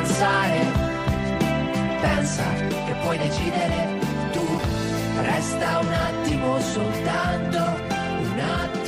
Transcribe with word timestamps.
pensare. 0.00 0.60
Pensa 2.00 2.44
che 2.86 2.94
puoi 3.02 3.18
decidere 3.18 3.98
tu, 4.32 4.46
resta 5.22 5.78
un 5.80 5.92
attimo 5.92 6.60
soltanto, 6.60 7.58
un 7.58 8.38
attimo 8.38 8.79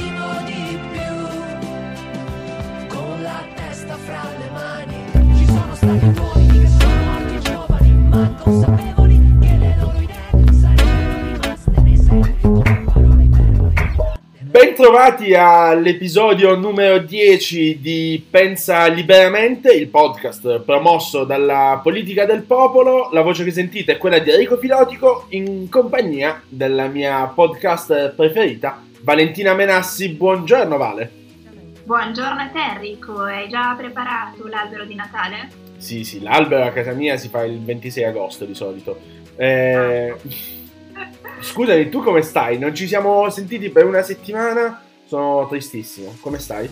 Bentrovati 14.93 15.35
all'episodio 15.35 16.55
numero 16.55 16.99
10 16.99 17.81
di 17.81 18.23
Pensa 18.29 18.89
Liberamente, 18.89 19.73
il 19.73 19.89
podcast 19.89 20.61
promosso 20.61 21.25
dalla 21.25 21.81
politica 21.83 22.27
del 22.27 22.43
popolo. 22.43 23.09
La 23.11 23.23
voce 23.23 23.43
che 23.43 23.53
sentite 23.53 23.93
è 23.93 23.97
quella 23.97 24.19
di 24.19 24.29
Enrico 24.29 24.59
Filotico 24.59 25.25
in 25.31 25.71
compagnia 25.71 26.43
della 26.47 26.89
mia 26.89 27.25
podcast 27.25 28.11
preferita, 28.11 28.83
Valentina 29.01 29.55
Menassi. 29.55 30.11
Buongiorno 30.11 30.77
Vale. 30.77 31.11
Buongiorno 31.85 32.43
a 32.43 32.49
te 32.49 32.61
Enrico, 32.75 33.23
hai 33.23 33.49
già 33.49 33.75
preparato 33.75 34.47
l'albero 34.47 34.85
di 34.85 34.95
Natale? 34.95 35.49
Sì, 35.79 36.05
sì, 36.05 36.21
l'albero 36.21 36.65
a 36.65 36.71
casa 36.71 36.93
mia 36.93 37.17
si 37.17 37.31
fa 37.31 37.45
il 37.45 37.65
26 37.65 38.05
agosto 38.05 38.45
di 38.45 38.55
solito. 38.55 39.01
Eh, 39.37 40.15
scusami, 41.41 41.89
tu 41.89 42.03
come 42.03 42.23
stai? 42.23 42.59
Non 42.59 42.75
ci 42.75 42.87
siamo 42.87 43.29
sentiti 43.31 43.71
per 43.71 43.85
una 43.85 44.03
settimana? 44.03 44.83
Sono 45.05 45.47
tristissimo. 45.49 46.17
Come 46.21 46.39
stai? 46.39 46.71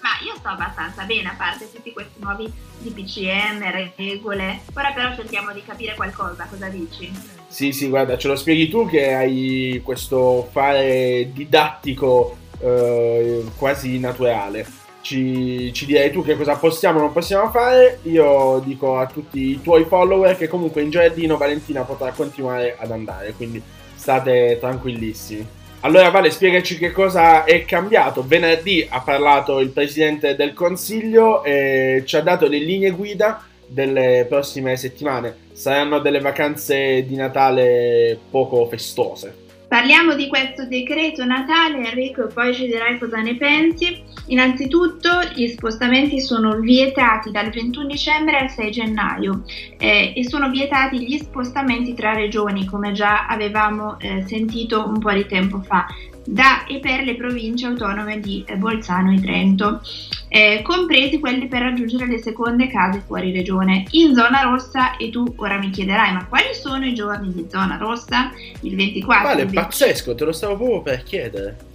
Ma 0.00 0.10
io 0.22 0.34
sto 0.36 0.48
abbastanza 0.48 1.04
bene, 1.04 1.30
a 1.30 1.34
parte 1.36 1.70
tutti 1.72 1.92
questi 1.92 2.20
nuovi 2.20 2.52
DPCM, 2.78 3.92
regole. 3.96 4.60
Ora 4.74 4.92
però 4.92 5.14
cerchiamo 5.14 5.52
di 5.52 5.62
capire 5.64 5.94
qualcosa, 5.94 6.46
cosa 6.50 6.68
dici? 6.68 7.10
Sì, 7.48 7.72
sì, 7.72 7.88
guarda, 7.88 8.18
ce 8.18 8.28
lo 8.28 8.36
spieghi 8.36 8.68
tu 8.68 8.86
che 8.86 9.14
hai 9.14 9.80
questo 9.82 10.48
fare 10.50 11.30
didattico 11.32 12.36
eh, 12.58 13.44
quasi 13.56 13.98
naturale. 13.98 14.66
Ci, 15.04 15.70
ci 15.74 15.84
direi 15.84 16.10
tu 16.10 16.24
che 16.24 16.34
cosa 16.34 16.56
possiamo 16.56 16.98
o 16.98 17.02
non 17.02 17.12
possiamo 17.12 17.50
fare. 17.50 17.98
Io 18.04 18.62
dico 18.64 18.96
a 18.96 19.04
tutti 19.04 19.50
i 19.50 19.60
tuoi 19.60 19.84
follower 19.84 20.34
che 20.34 20.48
comunque 20.48 20.80
in 20.80 20.88
giardino 20.88 21.36
Valentina 21.36 21.82
potrà 21.82 22.10
continuare 22.12 22.74
ad 22.78 22.90
andare, 22.90 23.34
quindi 23.36 23.62
state 23.94 24.56
tranquillissimi. 24.58 25.46
Allora 25.80 26.08
Vale, 26.08 26.30
spiegaci 26.30 26.78
che 26.78 26.90
cosa 26.90 27.44
è 27.44 27.66
cambiato. 27.66 28.24
Venerdì 28.26 28.86
ha 28.88 29.02
parlato 29.02 29.60
il 29.60 29.68
Presidente 29.68 30.36
del 30.36 30.54
Consiglio 30.54 31.44
e 31.44 32.02
ci 32.06 32.16
ha 32.16 32.22
dato 32.22 32.48
le 32.48 32.56
linee 32.56 32.90
guida 32.90 33.46
delle 33.66 34.24
prossime 34.26 34.78
settimane. 34.78 35.36
Saranno 35.52 35.98
delle 35.98 36.20
vacanze 36.20 37.04
di 37.04 37.14
Natale 37.14 38.18
poco 38.30 38.64
festose. 38.64 39.42
Parliamo 39.74 40.14
di 40.14 40.28
questo 40.28 40.66
decreto 40.66 41.24
Natale, 41.24 41.88
Enrico, 41.88 42.28
poi 42.32 42.54
ci 42.54 42.66
dirai 42.66 42.96
cosa 42.96 43.20
ne 43.20 43.34
pensi. 43.34 44.04
Innanzitutto 44.26 45.08
gli 45.34 45.48
spostamenti 45.48 46.20
sono 46.20 46.60
vietati 46.60 47.32
dal 47.32 47.50
21 47.50 47.88
dicembre 47.88 48.38
al 48.38 48.50
6 48.50 48.70
gennaio 48.70 49.42
eh, 49.76 50.12
e 50.14 50.28
sono 50.28 50.48
vietati 50.48 51.04
gli 51.04 51.18
spostamenti 51.18 51.92
tra 51.92 52.12
regioni, 52.12 52.66
come 52.66 52.92
già 52.92 53.26
avevamo 53.26 53.98
eh, 53.98 54.22
sentito 54.24 54.86
un 54.86 55.00
po' 55.00 55.10
di 55.10 55.26
tempo 55.26 55.58
fa, 55.58 55.88
da 56.24 56.64
e 56.66 56.78
per 56.78 57.02
le 57.02 57.14
province 57.14 57.66
autonome 57.66 58.20
di 58.20 58.44
eh, 58.46 58.56
Bolzano 58.56 59.12
e 59.12 59.20
Trento, 59.20 59.80
eh, 60.28 60.62
compresi 60.62 61.18
quelli 61.18 61.46
per 61.46 61.62
raggiungere 61.62 62.06
le 62.06 62.18
seconde 62.18 62.68
case 62.68 63.02
fuori 63.06 63.32
regione. 63.32 63.86
In 63.90 64.14
zona 64.14 64.42
rossa, 64.42 64.96
e 64.96 65.10
tu 65.10 65.32
ora 65.36 65.58
mi 65.58 65.70
chiederai, 65.70 66.12
ma 66.12 66.26
quali 66.26 66.54
sono 66.54 66.84
i 66.84 66.94
giorni 66.94 67.32
di 67.32 67.46
zona 67.48 67.76
rossa? 67.76 68.30
Il 68.60 68.74
24. 68.74 69.28
Vale, 69.28 69.42
il 69.42 69.48
20 69.48 69.64
pazzesco, 69.64 70.14
te 70.14 70.24
lo 70.24 70.32
stavo 70.32 70.56
proprio 70.56 70.82
per 70.82 71.02
chiedere. 71.02 71.72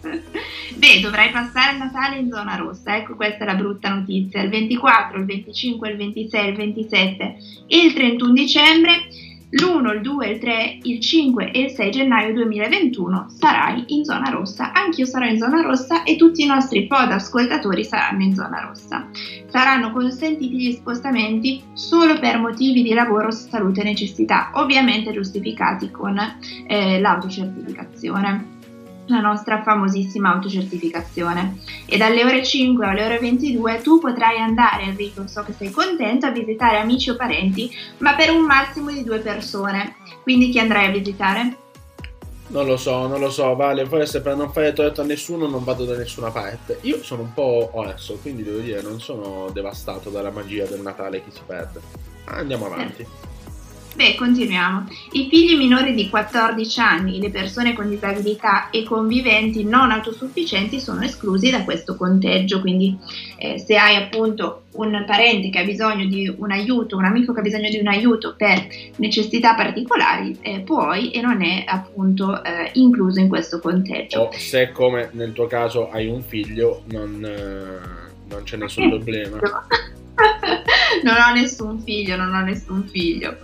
Beh, 0.00 1.00
dovrai 1.00 1.30
passare 1.30 1.76
Natale 1.76 2.16
in 2.16 2.30
zona 2.30 2.56
rossa, 2.56 2.96
ecco 2.96 3.14
questa 3.14 3.44
è 3.44 3.46
la 3.46 3.54
brutta 3.54 3.92
notizia. 3.92 4.40
Il 4.40 4.48
24, 4.48 5.18
il 5.18 5.26
25, 5.26 5.88
il 5.90 5.96
26, 5.96 6.48
il 6.48 6.56
27 6.56 7.36
e 7.66 7.76
il 7.84 7.92
31 7.92 8.32
dicembre, 8.32 8.92
l'1, 9.50 9.94
il 9.94 10.00
2, 10.00 10.26
il 10.28 10.38
3, 10.38 10.78
il 10.82 11.00
5 11.00 11.50
e 11.50 11.60
il 11.62 11.70
6 11.70 11.90
gennaio 11.90 12.32
2021 12.34 13.26
sarai 13.36 13.84
in 13.88 14.04
zona 14.04 14.30
rossa. 14.30 14.72
Anch'io 14.72 15.04
sarò 15.06 15.26
in 15.26 15.38
zona 15.38 15.60
rossa 15.60 16.04
e 16.04 16.16
tutti 16.16 16.42
i 16.42 16.46
nostri 16.46 16.86
pod 16.86 17.10
ascoltatori 17.10 17.84
saranno 17.84 18.22
in 18.22 18.34
zona 18.34 18.60
rossa. 18.60 19.08
Saranno 19.48 19.90
consentiti 19.90 20.56
gli 20.56 20.72
spostamenti 20.72 21.62
solo 21.72 22.18
per 22.20 22.38
motivi 22.38 22.82
di 22.82 22.94
lavoro, 22.94 23.32
salute 23.32 23.80
e 23.80 23.84
necessità, 23.84 24.50
ovviamente 24.54 25.12
giustificati 25.12 25.90
con 25.90 26.16
eh, 26.66 27.00
l'autocertificazione 27.00 28.49
la 29.10 29.20
nostra 29.20 29.62
famosissima 29.62 30.32
autocertificazione. 30.32 31.58
E 31.86 31.96
dalle 31.96 32.24
ore 32.24 32.42
5 32.44 32.86
alle 32.86 33.04
ore 33.04 33.18
22 33.18 33.80
tu 33.82 33.98
potrai 33.98 34.38
andare, 34.38 34.84
Enrico, 34.84 35.26
so 35.26 35.42
che 35.42 35.52
sei 35.52 35.70
contento, 35.70 36.26
a 36.26 36.30
visitare 36.30 36.78
amici 36.78 37.10
o 37.10 37.16
parenti, 37.16 37.70
ma 37.98 38.14
per 38.14 38.30
un 38.30 38.44
massimo 38.44 38.90
di 38.90 39.04
due 39.04 39.18
persone. 39.18 39.96
Quindi 40.22 40.50
chi 40.50 40.58
andrai 40.58 40.86
a 40.86 40.90
visitare? 40.90 41.56
Non 42.50 42.66
lo 42.66 42.76
so, 42.76 43.06
non 43.06 43.20
lo 43.20 43.30
so, 43.30 43.54
Vale, 43.54 43.86
forse 43.86 44.20
per 44.22 44.34
non 44.34 44.50
fare 44.52 44.72
torto 44.72 45.02
a 45.02 45.04
nessuno 45.04 45.46
non 45.46 45.62
vado 45.62 45.84
da 45.84 45.96
nessuna 45.96 46.30
parte. 46.30 46.78
Io 46.82 47.00
sono 47.02 47.22
un 47.22 47.32
po' 47.32 47.70
orso, 47.74 48.18
quindi 48.20 48.42
devo 48.42 48.58
dire 48.58 48.82
non 48.82 49.00
sono 49.00 49.50
devastato 49.52 50.10
dalla 50.10 50.30
magia 50.30 50.64
del 50.64 50.80
Natale 50.80 51.22
che 51.22 51.30
si 51.30 51.42
perde. 51.46 51.80
Andiamo 52.24 52.66
avanti. 52.66 53.06
Beh, 53.94 54.14
continuiamo. 54.14 54.86
I 55.12 55.28
figli 55.28 55.56
minori 55.56 55.94
di 55.94 56.08
14 56.08 56.80
anni, 56.80 57.20
le 57.20 57.30
persone 57.30 57.74
con 57.74 57.88
disabilità 57.88 58.70
e 58.70 58.84
conviventi 58.84 59.64
non 59.64 59.90
autosufficienti 59.90 60.80
sono 60.80 61.02
esclusi 61.02 61.50
da 61.50 61.64
questo 61.64 61.96
conteggio, 61.96 62.60
quindi 62.60 62.96
eh, 63.36 63.58
se 63.58 63.76
hai 63.76 63.96
appunto 63.96 64.62
un 64.72 65.04
parente 65.06 65.50
che 65.50 65.58
ha 65.58 65.64
bisogno 65.64 66.06
di 66.06 66.32
un 66.34 66.52
aiuto, 66.52 66.96
un 66.96 67.04
amico 67.04 67.32
che 67.32 67.40
ha 67.40 67.42
bisogno 67.42 67.68
di 67.68 67.78
un 67.78 67.88
aiuto 67.88 68.34
per 68.36 68.64
necessità 68.96 69.54
particolari, 69.54 70.38
eh, 70.40 70.60
puoi 70.60 71.10
e 71.10 71.20
non 71.20 71.42
è 71.42 71.64
appunto 71.66 72.42
eh, 72.44 72.70
incluso 72.74 73.18
in 73.18 73.28
questo 73.28 73.58
conteggio. 73.58 74.20
O 74.20 74.30
se 74.32 74.70
come 74.70 75.10
nel 75.12 75.32
tuo 75.32 75.48
caso 75.48 75.90
hai 75.90 76.06
un 76.06 76.22
figlio 76.22 76.82
non, 76.86 77.24
eh, 77.24 78.08
non 78.28 78.42
c'è 78.44 78.56
nessun 78.56 78.88
problema. 78.88 79.38
non 81.02 81.14
ho 81.16 81.32
nessun 81.34 81.80
figlio, 81.80 82.16
non 82.16 82.34
ho 82.34 82.40
nessun 82.42 82.86
figlio. 82.88 83.36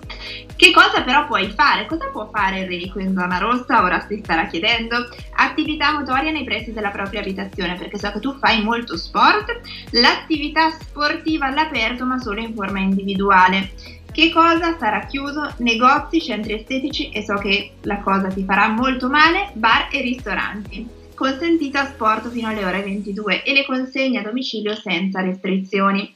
Che 0.57 0.71
cosa 0.73 1.03
però 1.03 1.27
puoi 1.27 1.51
fare? 1.51 1.87
Cosa 1.87 2.07
può 2.07 2.29
fare 2.33 2.59
Enrico 2.59 2.99
in 2.99 3.15
zona 3.15 3.39
rossa? 3.39 3.83
Ora 3.83 4.05
si 4.07 4.21
starà 4.23 4.47
chiedendo. 4.47 4.97
Attività 5.37 5.93
motoria 5.93 6.31
nei 6.31 6.45
pressi 6.45 6.73
della 6.73 6.91
propria 6.91 7.21
abitazione, 7.21 7.77
perché 7.77 7.99
so 7.99 8.11
che 8.13 8.21
tu 8.21 8.37
fai 8.39 8.63
molto 8.63 8.97
sport. 8.97 9.61
L'attività 9.91 10.71
sportiva 10.71 11.47
all'aperto, 11.47 12.05
ma 12.05 12.19
solo 12.19 12.41
in 12.41 12.55
forma 12.55 12.79
individuale. 12.79 13.71
Che 14.11 14.33
cosa 14.33 14.79
sarà 14.79 15.05
chiuso? 15.05 15.53
Negozi, 15.59 16.23
centri 16.23 16.55
estetici 16.55 17.11
e 17.11 17.23
so 17.23 17.35
che 17.35 17.73
la 17.83 18.01
cosa 18.01 18.29
ti 18.29 18.45
farà 18.45 18.69
molto 18.69 19.11
male, 19.11 19.51
bar 19.53 19.89
e 19.93 20.01
ristoranti. 20.01 20.89
Consentito 21.15 21.77
a 21.77 21.85
sport 21.85 22.31
fino 22.31 22.49
alle 22.49 22.65
ore 22.65 22.83
22 22.83 23.43
e 23.43 23.53
le 23.53 23.67
consegne 23.67 24.21
a 24.21 24.23
domicilio 24.23 24.75
senza 24.75 25.21
restrizioni. 25.21 26.15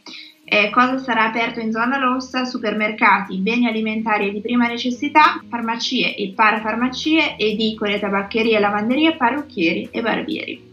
Eh, 0.53 0.69
cosa 0.71 0.99
sarà 0.99 1.27
aperto 1.27 1.61
in 1.61 1.71
zona 1.71 1.97
rossa? 1.99 2.45
Supermercati, 2.45 3.37
beni 3.37 3.69
alimentari 3.69 4.33
di 4.33 4.41
prima 4.41 4.67
necessità, 4.67 5.41
farmacie 5.49 6.17
e 6.17 6.33
parafarmacie, 6.35 7.37
edicole, 7.37 8.01
tabaccherie, 8.01 8.59
lavanderie, 8.59 9.15
parrucchieri 9.15 9.91
e 9.93 10.03
barbieri. 10.03 10.73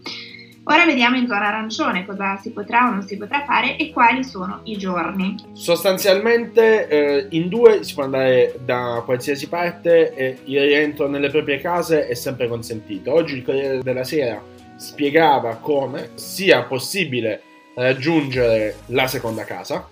Ora 0.63 0.83
vediamo 0.83 1.17
in 1.17 1.27
zona 1.27 1.49
arancione 1.49 2.07
cosa 2.07 2.37
si 2.37 2.49
potrà 2.53 2.87
o 2.87 2.89
non 2.89 3.03
si 3.03 3.17
potrà 3.17 3.45
fare 3.45 3.77
e 3.77 3.91
quali 3.91 4.23
sono 4.23 4.61
i 4.63 4.77
giorni. 4.77 5.35
Sostanzialmente 5.53 6.87
eh, 6.87 7.27
in 7.29 7.47
due 7.47 7.83
si 7.83 7.93
può 7.93 8.03
andare 8.03 8.55
da 8.65 9.03
qualsiasi 9.05 9.47
parte 9.47 10.11
e 10.15 10.39
il 10.45 10.59
rientro 10.59 11.07
nelle 11.07 11.29
proprie 11.29 11.61
case 11.61 12.07
è 12.07 12.15
sempre 12.15 12.47
consentito. 12.47 13.13
Oggi 13.13 13.35
il 13.35 13.43
Corriere 13.43 13.83
della 13.83 14.03
Sera 14.03 14.41
spiegava 14.75 15.57
come 15.57 16.09
sia 16.15 16.63
possibile 16.63 17.43
raggiungere 17.77 18.77
la 18.87 19.07
seconda 19.07 19.43
casa 19.43 19.87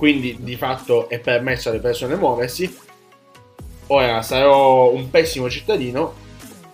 quindi 0.00 0.38
di 0.40 0.56
fatto 0.56 1.10
è 1.10 1.18
permesso 1.18 1.68
alle 1.68 1.78
persone 1.78 2.14
muoversi. 2.14 2.74
Ora 3.88 4.22
sarò 4.22 4.88
un 4.88 5.10
pessimo 5.10 5.50
cittadino 5.50 6.14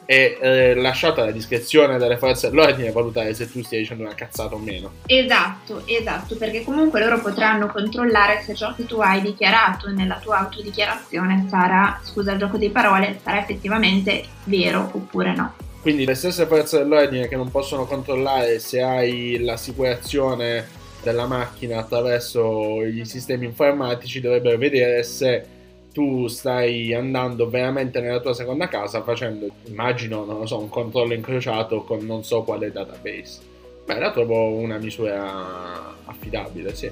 e 0.04 0.38
eh, 0.40 0.74
lasciata 0.76 1.24
la 1.24 1.32
discrezione 1.32 1.98
delle 1.98 2.18
forze 2.18 2.50
dell'ordine 2.50 2.92
valutare 2.92 3.34
se 3.34 3.50
tu 3.50 3.64
stia 3.64 3.80
dicendo 3.80 4.04
una 4.04 4.14
cazzata 4.14 4.54
o 4.54 4.58
meno. 4.58 4.92
Esatto, 5.06 5.82
esatto, 5.86 6.36
perché 6.36 6.62
comunque 6.62 7.00
loro 7.00 7.20
potranno 7.20 7.66
controllare 7.66 8.42
se 8.44 8.54
ciò 8.54 8.72
che 8.76 8.86
tu 8.86 9.00
hai 9.00 9.20
dichiarato 9.20 9.90
nella 9.90 10.20
tua 10.22 10.38
autodichiarazione 10.38 11.46
sarà, 11.48 12.00
scusa 12.04 12.30
il 12.30 12.38
gioco 12.38 12.58
di 12.58 12.70
parole, 12.70 13.18
sarà 13.24 13.40
effettivamente 13.40 14.22
vero 14.44 14.88
oppure 14.92 15.34
no. 15.34 15.65
Quindi 15.86 16.04
le 16.04 16.16
stesse 16.16 16.46
forze 16.46 16.78
dell'ordine 16.78 17.28
che 17.28 17.36
non 17.36 17.48
possono 17.48 17.86
controllare 17.86 18.58
se 18.58 18.82
hai 18.82 19.38
l'assicurazione 19.38 20.66
della 21.00 21.28
macchina 21.28 21.78
attraverso 21.78 22.82
i 22.82 23.04
sistemi 23.04 23.46
informatici 23.46 24.20
dovrebbero 24.20 24.58
vedere 24.58 25.04
se 25.04 25.46
tu 25.92 26.26
stai 26.26 26.92
andando 26.92 27.48
veramente 27.48 28.00
nella 28.00 28.18
tua 28.18 28.34
seconda 28.34 28.66
casa 28.66 29.04
facendo, 29.04 29.46
immagino, 29.66 30.24
non 30.24 30.40
lo 30.40 30.46
so, 30.46 30.58
un 30.58 30.68
controllo 30.68 31.14
incrociato 31.14 31.84
con 31.84 32.04
non 32.04 32.24
so 32.24 32.42
quale 32.42 32.72
database. 32.72 33.38
Beh, 33.84 34.00
la 34.00 34.10
trovo 34.10 34.54
una 34.54 34.78
misura 34.78 35.94
affidabile, 36.04 36.74
sì. 36.74 36.90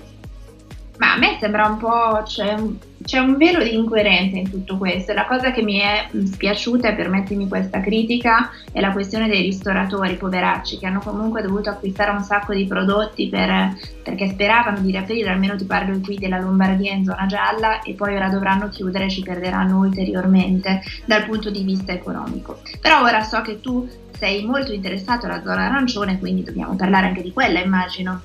Ma 0.96 1.14
a 1.14 1.18
me 1.18 1.36
sembra 1.40 1.66
un 1.66 1.76
po'. 1.78 2.22
C'è 2.24 2.52
un, 2.52 2.76
c'è 3.02 3.18
un 3.18 3.36
velo 3.36 3.62
di 3.62 3.74
incoerenza 3.74 4.36
in 4.36 4.48
tutto 4.48 4.78
questo. 4.78 5.12
La 5.12 5.26
cosa 5.26 5.50
che 5.50 5.62
mi 5.62 5.78
è 5.78 6.08
spiaciuta, 6.12 6.88
e 6.88 6.94
permettimi 6.94 7.48
questa 7.48 7.80
critica, 7.80 8.50
è 8.70 8.80
la 8.80 8.92
questione 8.92 9.28
dei 9.28 9.42
ristoratori, 9.42 10.14
poveracci, 10.14 10.78
che 10.78 10.86
hanno 10.86 11.00
comunque 11.00 11.42
dovuto 11.42 11.70
acquistare 11.70 12.12
un 12.12 12.22
sacco 12.22 12.54
di 12.54 12.66
prodotti 12.66 13.28
per, 13.28 13.76
perché 14.04 14.28
speravano 14.28 14.78
di 14.78 14.92
riaprire, 14.92 15.30
almeno 15.30 15.56
ti 15.56 15.64
parlo 15.64 15.98
qui 15.98 16.16
della 16.16 16.38
Lombardia 16.38 16.92
in 16.92 17.04
zona 17.04 17.26
gialla, 17.26 17.82
e 17.82 17.94
poi 17.94 18.14
ora 18.14 18.28
dovranno 18.28 18.68
chiudere 18.68 19.06
e 19.06 19.10
ci 19.10 19.22
perderanno 19.22 19.78
ulteriormente 19.78 20.80
dal 21.06 21.24
punto 21.24 21.50
di 21.50 21.64
vista 21.64 21.92
economico. 21.92 22.60
Però 22.80 23.02
ora 23.02 23.22
so 23.22 23.40
che 23.42 23.60
tu 23.60 23.88
sei 24.16 24.44
molto 24.44 24.72
interessato 24.72 25.26
alla 25.26 25.42
zona 25.42 25.66
arancione, 25.66 26.20
quindi 26.20 26.44
dobbiamo 26.44 26.76
parlare 26.76 27.08
anche 27.08 27.22
di 27.22 27.32
quella, 27.32 27.60
immagino. 27.60 28.20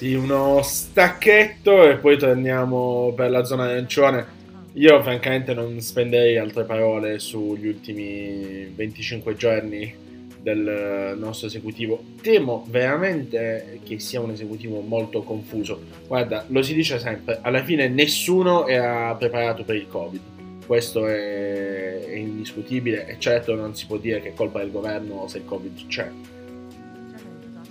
Sì, 0.00 0.14
uno 0.14 0.62
stacchetto 0.62 1.86
e 1.86 1.96
poi 1.98 2.16
torniamo 2.16 3.12
per 3.14 3.30
la 3.30 3.44
zona 3.44 3.64
arancione. 3.64 4.24
Io 4.72 5.02
francamente 5.02 5.52
non 5.52 5.78
spenderei 5.78 6.38
altre 6.38 6.64
parole 6.64 7.18
sugli 7.18 7.66
ultimi 7.66 8.72
25 8.74 9.36
giorni 9.36 9.94
del 10.40 11.16
nostro 11.18 11.48
esecutivo. 11.48 12.02
Temo 12.22 12.64
veramente 12.70 13.80
che 13.84 13.98
sia 13.98 14.22
un 14.22 14.30
esecutivo 14.30 14.80
molto 14.80 15.22
confuso. 15.22 15.78
Guarda, 16.06 16.46
lo 16.48 16.62
si 16.62 16.72
dice 16.72 16.98
sempre, 16.98 17.40
alla 17.42 17.62
fine 17.62 17.88
nessuno 17.88 18.66
era 18.68 19.14
preparato 19.16 19.64
per 19.64 19.76
il 19.76 19.86
Covid. 19.86 20.20
Questo 20.66 21.06
è, 21.08 22.06
è 22.06 22.14
indiscutibile 22.14 23.06
e 23.06 23.16
certo 23.18 23.54
non 23.54 23.76
si 23.76 23.84
può 23.84 23.98
dire 23.98 24.22
che 24.22 24.30
è 24.30 24.34
colpa 24.34 24.60
del 24.60 24.70
governo 24.70 25.28
se 25.28 25.36
il 25.36 25.44
Covid 25.44 25.86
c'è 25.88 26.10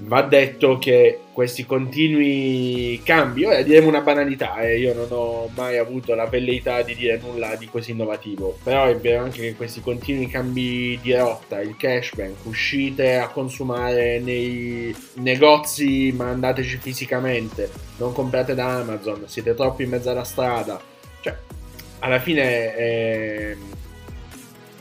va 0.01 0.22
detto 0.22 0.78
che 0.78 1.22
questi 1.34 1.66
continui 1.66 3.01
cambi, 3.04 3.46
ora 3.46 3.62
diremo 3.62 3.88
una 3.88 4.01
banalità, 4.01 4.60
eh, 4.60 4.78
io 4.80 4.94
non 4.94 5.07
ho 5.10 5.50
mai 5.56 5.78
avuto 5.78 6.13
la 6.16 6.25
velleità 6.25 6.81
di 6.81 6.96
dire 6.96 7.19
nulla 7.22 7.56
di 7.56 7.68
così 7.68 7.92
innovativo, 7.92 8.57
però 8.63 8.86
è 8.86 8.96
vero 8.98 9.24
anche 9.24 9.42
che 9.42 9.56
questi 9.56 9.81
continui 9.81 10.28
cambi 10.28 11.00
di 11.01 11.13
rotta, 11.13 11.62
il 11.62 11.75
cashback, 11.78 12.46
uscite 12.46 13.18
a 13.18 13.28
consumare 13.28 14.19
nei 14.19 14.96
negozi 15.16 16.13
ma 16.16 16.30
andateci 16.30 16.78
fisicamente, 16.78 17.69
non 17.98 18.13
comprate 18.13 18.54
da 18.54 18.80
Amazon, 18.80 19.24
siete 19.28 19.54
troppo 19.54 19.81
in 19.81 19.90
mezzo 19.90 20.10
alla 20.10 20.24
strada, 20.24 20.80
cioè 21.22 21.36
alla 22.00 22.19
fine 22.19 22.75
eh, 22.75 23.57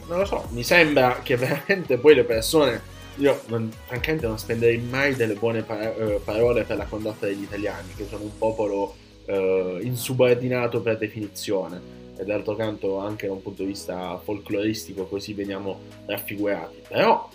non 0.09 0.19
lo 0.19 0.25
so, 0.25 0.47
mi 0.51 0.63
sembra 0.63 1.21
che 1.23 1.37
veramente 1.37 1.99
poi 1.99 2.15
le 2.15 2.25
persone 2.25 2.97
io 3.19 3.41
non, 3.47 3.71
francamente 3.87 4.27
non 4.27 4.39
spenderei 4.39 4.79
mai 4.79 5.15
delle 5.15 5.35
buone 5.35 5.63
pa- 5.63 5.95
eh, 5.95 6.21
parole 6.25 6.65
per 6.65 6.77
la 6.77 6.85
condotta 6.87 7.27
degli 7.27 7.43
italiani, 7.43 7.89
che 7.97 8.07
sono 8.07 8.25
un 8.25 8.37
popolo 8.39 8.95
uh, 9.27 9.79
insubordinato 9.81 10.81
per 10.81 10.99
definizione 10.99 11.97
e 12.17 12.25
d'altro 12.25 12.57
canto 12.57 12.99
anche 12.99 13.27
da 13.27 13.33
un 13.33 13.43
punto 13.43 13.63
di 13.63 13.69
vista 13.69 14.19
folcloristico 14.23 15.07
così 15.07 15.35
veniamo 15.35 15.81
raffigurati. 16.07 16.83
Però, 16.89 17.29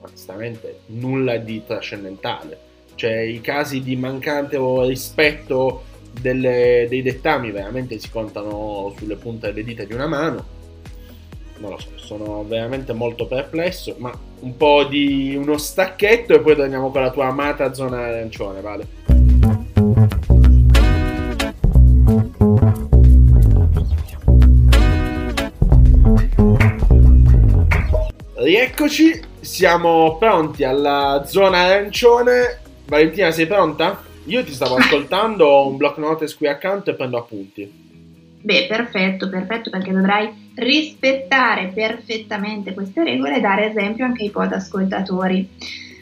onestamente, 0.00 0.80
nulla 0.86 1.36
di 1.38 1.62
trascendentale. 1.66 2.68
Cioè, 2.94 3.20
i 3.20 3.40
casi 3.40 3.82
di 3.82 3.96
mancante 3.96 4.58
rispetto 4.86 5.84
delle, 6.20 6.86
dei 6.88 7.02
dettami 7.02 7.50
veramente 7.50 7.98
si 7.98 8.10
contano 8.10 8.94
sulle 8.98 9.16
punte 9.16 9.48
delle 9.48 9.64
dita 9.64 9.84
di 9.84 9.94
una 9.94 10.06
mano 10.06 10.58
non 11.60 11.70
lo 11.70 11.78
so, 11.78 11.88
sono 11.96 12.44
veramente 12.44 12.92
molto 12.92 13.26
perplesso, 13.26 13.94
ma 13.98 14.10
un 14.40 14.56
po' 14.56 14.84
di 14.84 15.36
uno 15.36 15.58
stacchetto 15.58 16.34
e 16.34 16.40
poi 16.40 16.56
torniamo 16.56 16.90
con 16.90 17.02
la 17.02 17.10
tua 17.10 17.26
amata 17.26 17.72
zona 17.74 17.98
arancione, 17.98 18.60
vale? 18.60 18.86
Rieccoci, 28.36 29.20
siamo 29.40 30.16
pronti 30.18 30.64
alla 30.64 31.24
zona 31.26 31.58
arancione. 31.58 32.60
Valentina, 32.86 33.30
sei 33.30 33.46
pronta? 33.46 34.02
Io 34.24 34.42
ti 34.42 34.52
stavo 34.52 34.76
ascoltando, 34.80 35.44
ho 35.44 35.68
un 35.68 35.76
block 35.76 35.98
notes 35.98 36.34
qui 36.34 36.48
accanto 36.48 36.90
e 36.90 36.94
prendo 36.94 37.18
appunti. 37.18 37.89
Beh, 38.42 38.66
perfetto, 38.66 39.28
perfetto 39.28 39.70
perché 39.70 39.92
dovrai 39.92 40.50
rispettare 40.54 41.72
perfettamente 41.74 42.72
queste 42.72 43.04
regole 43.04 43.36
e 43.36 43.40
dare 43.40 43.70
esempio 43.70 44.04
anche 44.04 44.24
ai 44.24 44.30
podascoltatori. 44.30 45.48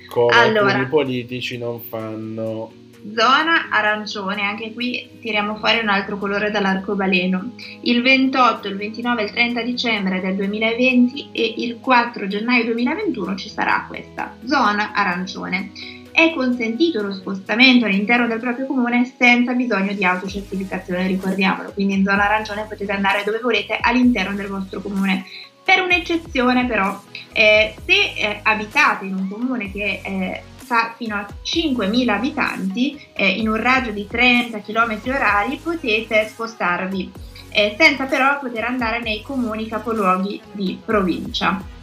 Come 0.09 0.35
allora, 0.35 0.79
i 0.79 0.87
politici 0.87 1.59
non 1.59 1.81
fanno. 1.81 2.73
Zona 3.15 3.69
arancione, 3.71 4.43
anche 4.43 4.73
qui 4.73 5.09
tiriamo 5.21 5.57
fuori 5.57 5.79
un 5.79 5.89
altro 5.89 6.19
colore 6.19 6.51
dall'arcobaleno. 6.51 7.53
Il 7.83 8.03
28, 8.03 8.69
il 8.69 8.77
29 8.77 9.21
e 9.21 9.25
il 9.25 9.31
30 9.31 9.63
dicembre 9.63 10.21
del 10.21 10.35
2020 10.35 11.29
e 11.33 11.55
il 11.59 11.79
4 11.81 12.27
gennaio 12.27 12.65
2021 12.65 13.37
ci 13.37 13.49
sarà 13.49 13.85
questa 13.89 14.37
zona 14.45 14.93
arancione 14.93 15.71
è 16.19 16.35
consentito 16.35 17.01
lo 17.01 17.13
spostamento 17.13 17.87
all'interno 17.87 18.27
del 18.27 18.41
proprio 18.41 18.67
comune 18.67 19.09
senza 19.17 19.53
bisogno 19.53 19.93
di 19.93 20.05
autocertificazione, 20.05 21.07
ricordiamolo, 21.07 21.71
quindi 21.71 21.95
in 21.95 22.05
zona 22.05 22.25
arancione 22.25 22.67
potete 22.69 22.91
andare 22.91 23.23
dove 23.23 23.39
volete 23.39 23.79
all'interno 23.81 24.35
del 24.35 24.49
vostro 24.49 24.81
comune. 24.81 25.25
Per 25.63 25.81
un'eccezione 25.81 26.67
però, 26.67 27.01
eh, 27.33 27.73
se 27.87 28.15
eh, 28.17 28.41
abitate 28.43 29.05
in 29.05 29.15
un 29.15 29.29
comune 29.29 29.71
che 29.71 30.01
eh, 30.03 30.43
fa 30.57 30.95
fino 30.97 31.15
a 31.15 31.25
5.000 31.45 32.09
abitanti, 32.09 33.01
eh, 33.13 33.29
in 33.29 33.49
un 33.49 33.57
raggio 33.57 33.93
di 33.93 34.09
30 34.09 34.59
km 34.61 35.01
orari 35.07 35.61
potete 35.63 36.27
spostarvi, 36.27 37.13
eh, 37.51 37.77
senza 37.79 38.07
però 38.07 38.41
poter 38.41 38.65
andare 38.65 39.01
nei 39.01 39.23
comuni 39.23 39.69
capoluoghi 39.69 40.41
di 40.51 40.81
provincia. 40.85 41.78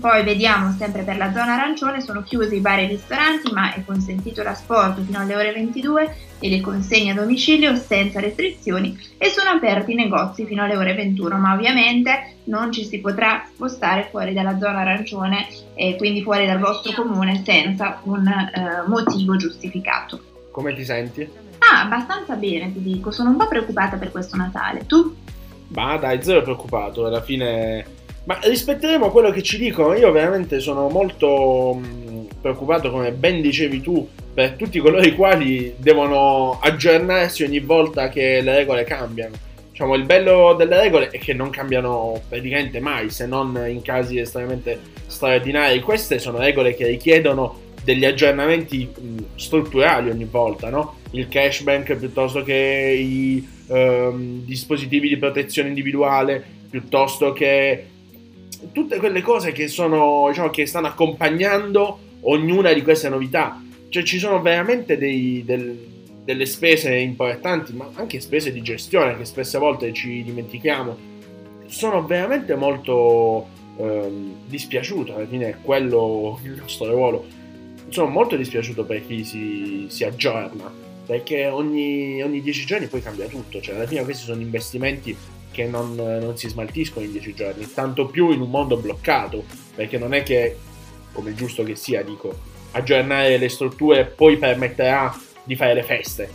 Poi 0.00 0.24
vediamo 0.24 0.74
sempre 0.76 1.02
per 1.02 1.16
la 1.16 1.32
zona 1.32 1.54
arancione 1.54 2.00
sono 2.00 2.22
chiusi 2.22 2.56
i 2.56 2.60
bar 2.60 2.80
e 2.80 2.84
i 2.84 2.88
ristoranti 2.88 3.52
ma 3.52 3.72
è 3.72 3.84
consentito 3.84 4.42
l'asporto 4.42 5.02
fino 5.02 5.20
alle 5.20 5.36
ore 5.36 5.52
22 5.52 6.16
e 6.40 6.48
le 6.48 6.60
consegne 6.60 7.12
a 7.12 7.14
domicilio 7.14 7.76
senza 7.76 8.18
restrizioni 8.18 8.98
e 9.16 9.28
sono 9.28 9.50
aperti 9.50 9.92
i 9.92 9.94
negozi 9.94 10.46
fino 10.46 10.64
alle 10.64 10.76
ore 10.76 10.94
21 10.94 11.36
ma 11.36 11.54
ovviamente 11.54 12.34
non 12.44 12.72
ci 12.72 12.84
si 12.84 12.98
potrà 12.98 13.46
spostare 13.54 14.08
fuori 14.10 14.34
dalla 14.34 14.58
zona 14.58 14.80
arancione 14.80 15.46
e 15.74 15.94
quindi 15.96 16.22
fuori 16.22 16.44
dal 16.44 16.58
vostro 16.58 16.92
comune 16.92 17.42
senza 17.44 18.00
un 18.02 18.26
eh, 18.26 18.86
motivo 18.86 19.36
giustificato. 19.36 20.48
Come 20.50 20.74
ti 20.74 20.84
senti? 20.84 21.28
Ah, 21.58 21.82
abbastanza 21.82 22.34
bene 22.34 22.72
ti 22.72 22.82
dico, 22.82 23.10
sono 23.10 23.30
un 23.30 23.36
po' 23.36 23.48
preoccupata 23.48 23.96
per 23.96 24.10
questo 24.10 24.36
Natale. 24.36 24.86
Tu? 24.86 25.16
Ma 25.68 25.96
dai, 25.96 26.22
zero 26.22 26.42
preoccupato, 26.42 27.06
alla 27.06 27.22
fine 27.22 27.93
ma 28.24 28.38
rispetteremo 28.42 29.10
quello 29.10 29.30
che 29.30 29.42
ci 29.42 29.58
dicono. 29.58 29.94
Io 29.94 30.10
veramente 30.10 30.60
sono 30.60 30.88
molto 30.88 31.74
mh, 31.74 32.26
preoccupato, 32.40 32.90
come 32.90 33.12
ben 33.12 33.40
dicevi 33.40 33.80
tu, 33.80 34.08
per 34.32 34.52
tutti 34.52 34.78
coloro 34.80 35.02
i 35.02 35.14
quali 35.14 35.74
devono 35.76 36.58
aggiornarsi 36.60 37.44
ogni 37.44 37.60
volta 37.60 38.08
che 38.08 38.40
le 38.40 38.56
regole 38.56 38.84
cambiano. 38.84 39.34
Diciamo, 39.70 39.94
il 39.94 40.04
bello 40.04 40.54
delle 40.54 40.80
regole 40.80 41.08
è 41.08 41.18
che 41.18 41.34
non 41.34 41.50
cambiano 41.50 42.20
praticamente 42.28 42.80
mai, 42.80 43.10
se 43.10 43.26
non 43.26 43.60
in 43.68 43.82
casi 43.82 44.18
estremamente 44.18 44.78
straordinari. 45.06 45.80
Queste 45.80 46.18
sono 46.18 46.38
regole 46.38 46.74
che 46.74 46.86
richiedono 46.86 47.62
degli 47.82 48.04
aggiornamenti 48.04 48.88
mh, 48.88 49.16
strutturali 49.34 50.10
ogni 50.10 50.26
volta, 50.30 50.70
no? 50.70 50.96
Il 51.10 51.28
cashback 51.28 51.94
piuttosto 51.96 52.42
che 52.42 52.96
i 52.98 53.46
ehm, 53.68 54.44
dispositivi 54.44 55.08
di 55.08 55.16
protezione 55.16 55.68
individuale, 55.68 56.42
piuttosto 56.70 57.32
che 57.32 57.86
tutte 58.72 58.98
quelle 58.98 59.22
cose 59.22 59.52
che 59.52 59.68
sono, 59.68 60.26
diciamo, 60.28 60.50
che 60.50 60.66
stanno 60.66 60.88
accompagnando 60.88 61.98
ognuna 62.20 62.72
di 62.72 62.82
queste 62.82 63.08
novità. 63.08 63.60
Cioè 63.88 64.02
ci 64.02 64.18
sono 64.18 64.40
veramente 64.40 64.98
dei, 64.98 65.42
del, 65.44 65.76
delle 66.24 66.46
spese 66.46 66.94
importanti, 66.96 67.72
ma 67.72 67.88
anche 67.94 68.20
spese 68.20 68.52
di 68.52 68.62
gestione 68.62 69.16
che 69.16 69.24
spesse 69.24 69.58
volte 69.58 69.92
ci 69.92 70.22
dimentichiamo. 70.24 71.12
Sono 71.66 72.04
veramente 72.04 72.54
molto 72.54 73.46
ehm, 73.78 74.46
dispiaciuto, 74.46 75.14
alla 75.14 75.26
fine 75.26 75.48
è 75.50 75.56
quello 75.62 76.40
il 76.42 76.52
nostro 76.52 76.90
ruolo. 76.90 77.24
Sono 77.88 78.08
molto 78.08 78.36
dispiaciuto 78.36 78.84
per 78.84 79.06
chi 79.06 79.24
si, 79.24 79.86
si 79.88 80.04
aggiorna, 80.04 80.72
perché 81.06 81.46
ogni, 81.46 82.22
ogni 82.22 82.40
dieci 82.40 82.64
giorni 82.64 82.86
poi 82.86 83.02
cambia 83.02 83.26
tutto, 83.26 83.60
cioè 83.60 83.76
alla 83.76 83.86
fine 83.86 84.04
questi 84.04 84.24
sono 84.24 84.40
investimenti 84.40 85.16
che 85.54 85.66
non, 85.66 85.94
non 85.94 86.36
si 86.36 86.48
smaltiscono 86.48 87.04
in 87.04 87.12
dieci 87.12 87.32
giorni, 87.32 87.72
tanto 87.72 88.06
più 88.06 88.32
in 88.32 88.40
un 88.40 88.50
mondo 88.50 88.76
bloccato, 88.76 89.44
perché 89.74 89.96
non 89.96 90.12
è 90.12 90.24
che, 90.24 90.56
come 91.12 91.32
giusto 91.34 91.62
che 91.62 91.76
sia, 91.76 92.02
dico, 92.02 92.36
aggiornare 92.72 93.38
le 93.38 93.48
strutture 93.48 94.04
poi 94.04 94.36
permetterà 94.36 95.16
di 95.44 95.54
fare 95.54 95.74
le 95.74 95.84
feste. 95.84 96.28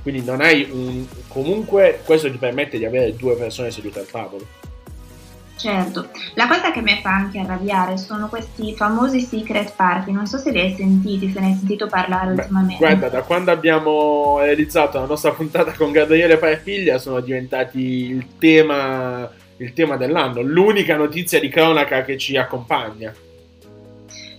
Quindi 0.00 0.22
non 0.22 0.40
hai 0.40 0.66
un... 0.70 1.06
comunque 1.28 2.00
questo 2.04 2.30
ti 2.30 2.38
permette 2.38 2.78
di 2.78 2.86
avere 2.86 3.14
due 3.14 3.36
persone 3.36 3.70
sedute 3.70 4.00
al 4.00 4.06
tavolo. 4.06 4.46
Certo, 5.56 6.08
la 6.34 6.48
cosa 6.48 6.72
che 6.72 6.80
mi 6.80 6.98
fa 7.02 7.10
anche 7.10 7.38
arrabbiare 7.38 7.96
sono 7.96 8.28
questi 8.28 8.74
famosi 8.74 9.20
secret 9.20 9.74
party, 9.76 10.10
non 10.10 10.26
so 10.26 10.38
se 10.38 10.50
li 10.50 10.58
hai 10.58 10.74
sentiti, 10.74 11.30
se 11.30 11.40
ne 11.40 11.46
hai 11.46 11.54
sentito 11.54 11.86
parlare 11.86 12.32
Beh, 12.32 12.42
ultimamente. 12.42 12.84
Guarda, 12.84 13.08
da 13.08 13.22
quando 13.22 13.52
abbiamo 13.52 14.38
realizzato 14.40 14.98
la 14.98 15.06
nostra 15.06 15.30
puntata 15.32 15.72
con 15.72 15.92
Gabriele 15.92 16.38
Parfiglia 16.38 16.98
sono 16.98 17.20
diventati 17.20 17.80
il 17.80 18.38
tema, 18.38 19.30
il 19.58 19.72
tema 19.72 19.96
dell'anno, 19.96 20.40
l'unica 20.40 20.96
notizia 20.96 21.38
di 21.38 21.48
cronaca 21.48 22.02
che 22.02 22.18
ci 22.18 22.36
accompagna. 22.36 23.14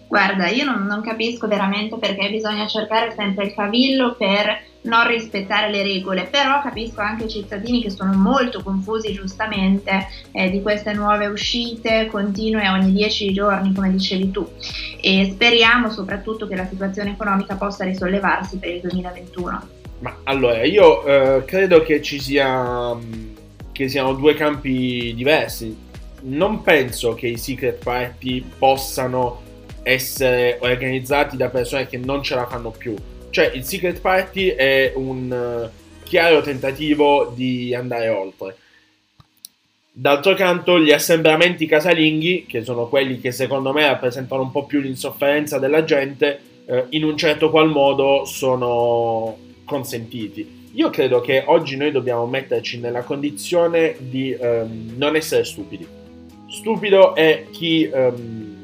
Guarda, 0.07 0.47
io 0.49 0.65
non, 0.65 0.85
non 0.85 1.01
capisco 1.01 1.47
veramente 1.47 1.97
perché 1.97 2.29
bisogna 2.29 2.67
cercare 2.67 3.13
sempre 3.15 3.45
il 3.45 3.53
cavillo 3.53 4.15
per 4.15 4.61
non 4.83 5.07
rispettare 5.07 5.69
le 5.69 5.83
regole, 5.83 6.23
però 6.23 6.61
capisco 6.61 7.01
anche 7.01 7.25
i 7.25 7.29
cittadini 7.29 7.81
che 7.81 7.89
sono 7.89 8.13
molto 8.13 8.61
confusi 8.61 9.13
giustamente 9.13 10.07
eh, 10.31 10.49
di 10.49 10.61
queste 10.61 10.93
nuove 10.93 11.27
uscite 11.27 12.07
continue 12.07 12.67
ogni 12.69 12.91
dieci 12.91 13.31
giorni, 13.33 13.73
come 13.73 13.91
dicevi 13.91 14.31
tu, 14.31 14.47
e 15.01 15.29
speriamo 15.31 15.89
soprattutto 15.89 16.47
che 16.47 16.55
la 16.55 16.67
situazione 16.67 17.11
economica 17.11 17.55
possa 17.55 17.85
risollevarsi 17.85 18.57
per 18.57 18.69
il 18.69 18.81
2021. 18.81 19.67
Ma 19.99 20.17
allora, 20.23 20.63
io 20.63 21.05
eh, 21.05 21.45
credo 21.45 21.81
che 21.81 22.01
ci 22.01 22.19
sia 22.19 22.97
che 23.71 23.89
siano 23.89 24.13
due 24.13 24.35
campi 24.35 25.13
diversi. 25.15 25.75
Non 26.21 26.61
penso 26.61 27.15
che 27.15 27.27
i 27.27 27.37
secret 27.37 27.83
party 27.83 28.41
possano 28.57 29.41
essere 29.81 30.57
organizzati 30.61 31.35
da 31.35 31.49
persone 31.49 31.87
che 31.87 31.97
non 31.97 32.23
ce 32.23 32.35
la 32.35 32.45
fanno 32.45 32.69
più 32.69 32.95
cioè, 33.33 33.49
il 33.55 33.63
Secret 33.63 33.99
Party 33.99 34.49
è 34.49 34.93
un 34.95 35.31
uh, 35.31 36.03
chiaro 36.03 36.43
tentativo 36.43 37.33
di 37.35 37.73
andare 37.73 38.07
oltre. 38.09 38.57
D'altro 39.91 40.35
canto, 40.35 40.79
gli 40.79 40.91
assembramenti 40.91 41.65
casalinghi, 41.65 42.45
che 42.47 42.63
sono 42.63 42.87
quelli 42.87 43.19
che 43.19 43.31
secondo 43.31 43.73
me 43.73 43.87
rappresentano 43.87 44.43
un 44.43 44.51
po' 44.51 44.65
più 44.65 44.81
l'insofferenza 44.81 45.57
della 45.57 45.83
gente, 45.83 46.39
eh, 46.65 46.85
in 46.89 47.03
un 47.03 47.17
certo 47.17 47.49
qual 47.49 47.69
modo 47.69 48.23
sono 48.25 49.35
consentiti. 49.65 50.69
Io 50.73 50.91
credo 50.91 51.19
che 51.19 51.41
oggi 51.47 51.75
noi 51.75 51.91
dobbiamo 51.91 52.27
metterci 52.27 52.79
nella 52.79 53.01
condizione 53.01 53.95
di 53.97 54.35
um, 54.39 54.93
non 54.95 55.15
essere 55.15 55.43
stupidi. 55.43 55.87
Stupido 56.49 57.15
è 57.15 57.45
chi 57.51 57.89
um, 57.91 58.57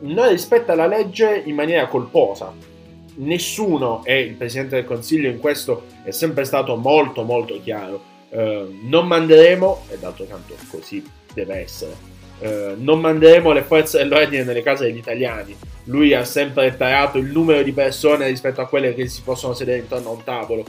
non 0.00 0.28
rispetta 0.28 0.74
la 0.74 0.86
legge 0.86 1.42
in 1.46 1.54
maniera 1.54 1.86
colposa 1.86 2.74
nessuno, 3.16 4.04
e 4.04 4.20
il 4.20 4.34
Presidente 4.34 4.76
del 4.76 4.84
Consiglio 4.84 5.28
in 5.28 5.38
questo 5.38 5.84
è 6.02 6.10
sempre 6.10 6.44
stato 6.44 6.76
molto 6.76 7.22
molto 7.22 7.60
chiaro, 7.62 8.02
eh, 8.30 8.66
non 8.82 9.06
manderemo, 9.06 9.84
e 9.90 9.98
d'altro 9.98 10.26
canto 10.26 10.54
così 10.70 11.04
deve 11.32 11.56
essere, 11.56 11.94
eh, 12.40 12.74
non 12.76 13.00
manderemo 13.00 13.52
le 13.52 13.62
forze 13.62 13.98
dell'ordine 13.98 14.44
nelle 14.44 14.62
case 14.62 14.84
degli 14.84 14.98
italiani. 14.98 15.56
Lui 15.84 16.14
ha 16.14 16.24
sempre 16.24 16.76
tarato 16.76 17.18
il 17.18 17.26
numero 17.26 17.62
di 17.62 17.72
persone 17.72 18.26
rispetto 18.26 18.60
a 18.60 18.66
quelle 18.66 18.94
che 18.94 19.06
si 19.08 19.22
possono 19.22 19.54
sedere 19.54 19.78
intorno 19.78 20.10
a 20.10 20.12
un 20.12 20.24
tavolo. 20.24 20.64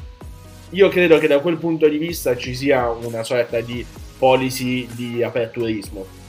Io 0.72 0.89
credo 0.89 1.18
che 1.18 1.27
da 1.27 1.39
quel 1.39 1.58
punto 1.58 1.88
di 1.88 1.98
vista 1.98 2.36
ci 2.36 2.54
sia 2.54 2.89
una 2.89 3.24
sorta 3.24 3.62
di 3.62 3.86
policy 4.18 4.88
di 4.94 5.24
aperturismo 5.24 6.25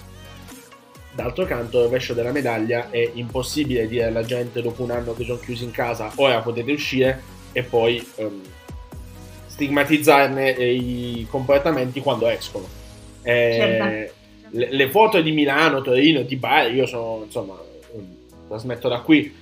D'altro 1.18 1.46
canto, 1.46 1.78
il 1.78 1.84
rovescio 1.86 2.14
della 2.14 2.30
medaglia 2.30 2.90
è 2.90 3.10
impossibile 3.14 3.88
dire 3.88 4.04
alla 4.04 4.22
gente 4.22 4.62
dopo 4.62 4.84
un 4.84 4.92
anno 4.92 5.14
che 5.14 5.24
sono 5.24 5.40
chiusi 5.40 5.64
in 5.64 5.72
casa, 5.72 6.12
ora 6.14 6.38
potete 6.42 6.70
uscire 6.70 7.20
e 7.50 7.64
poi 7.64 8.00
um, 8.18 8.40
stigmatizzarne 9.48 10.50
i 10.50 11.26
comportamenti 11.28 11.98
quando 11.98 12.28
escono. 12.28 12.68
Eh, 13.22 13.56
certo. 13.58 14.14
le, 14.50 14.68
le, 14.70 14.90
foto 14.90 15.20
di 15.20 15.32
Milano, 15.32 15.82
Torino, 15.82 16.22
di 16.22 16.36
Bari, 16.36 16.76
io 16.76 16.86
sono, 16.86 17.22
insomma, 17.24 17.60
trasmetto 18.46 18.88
da 18.88 19.00
qui, 19.00 19.34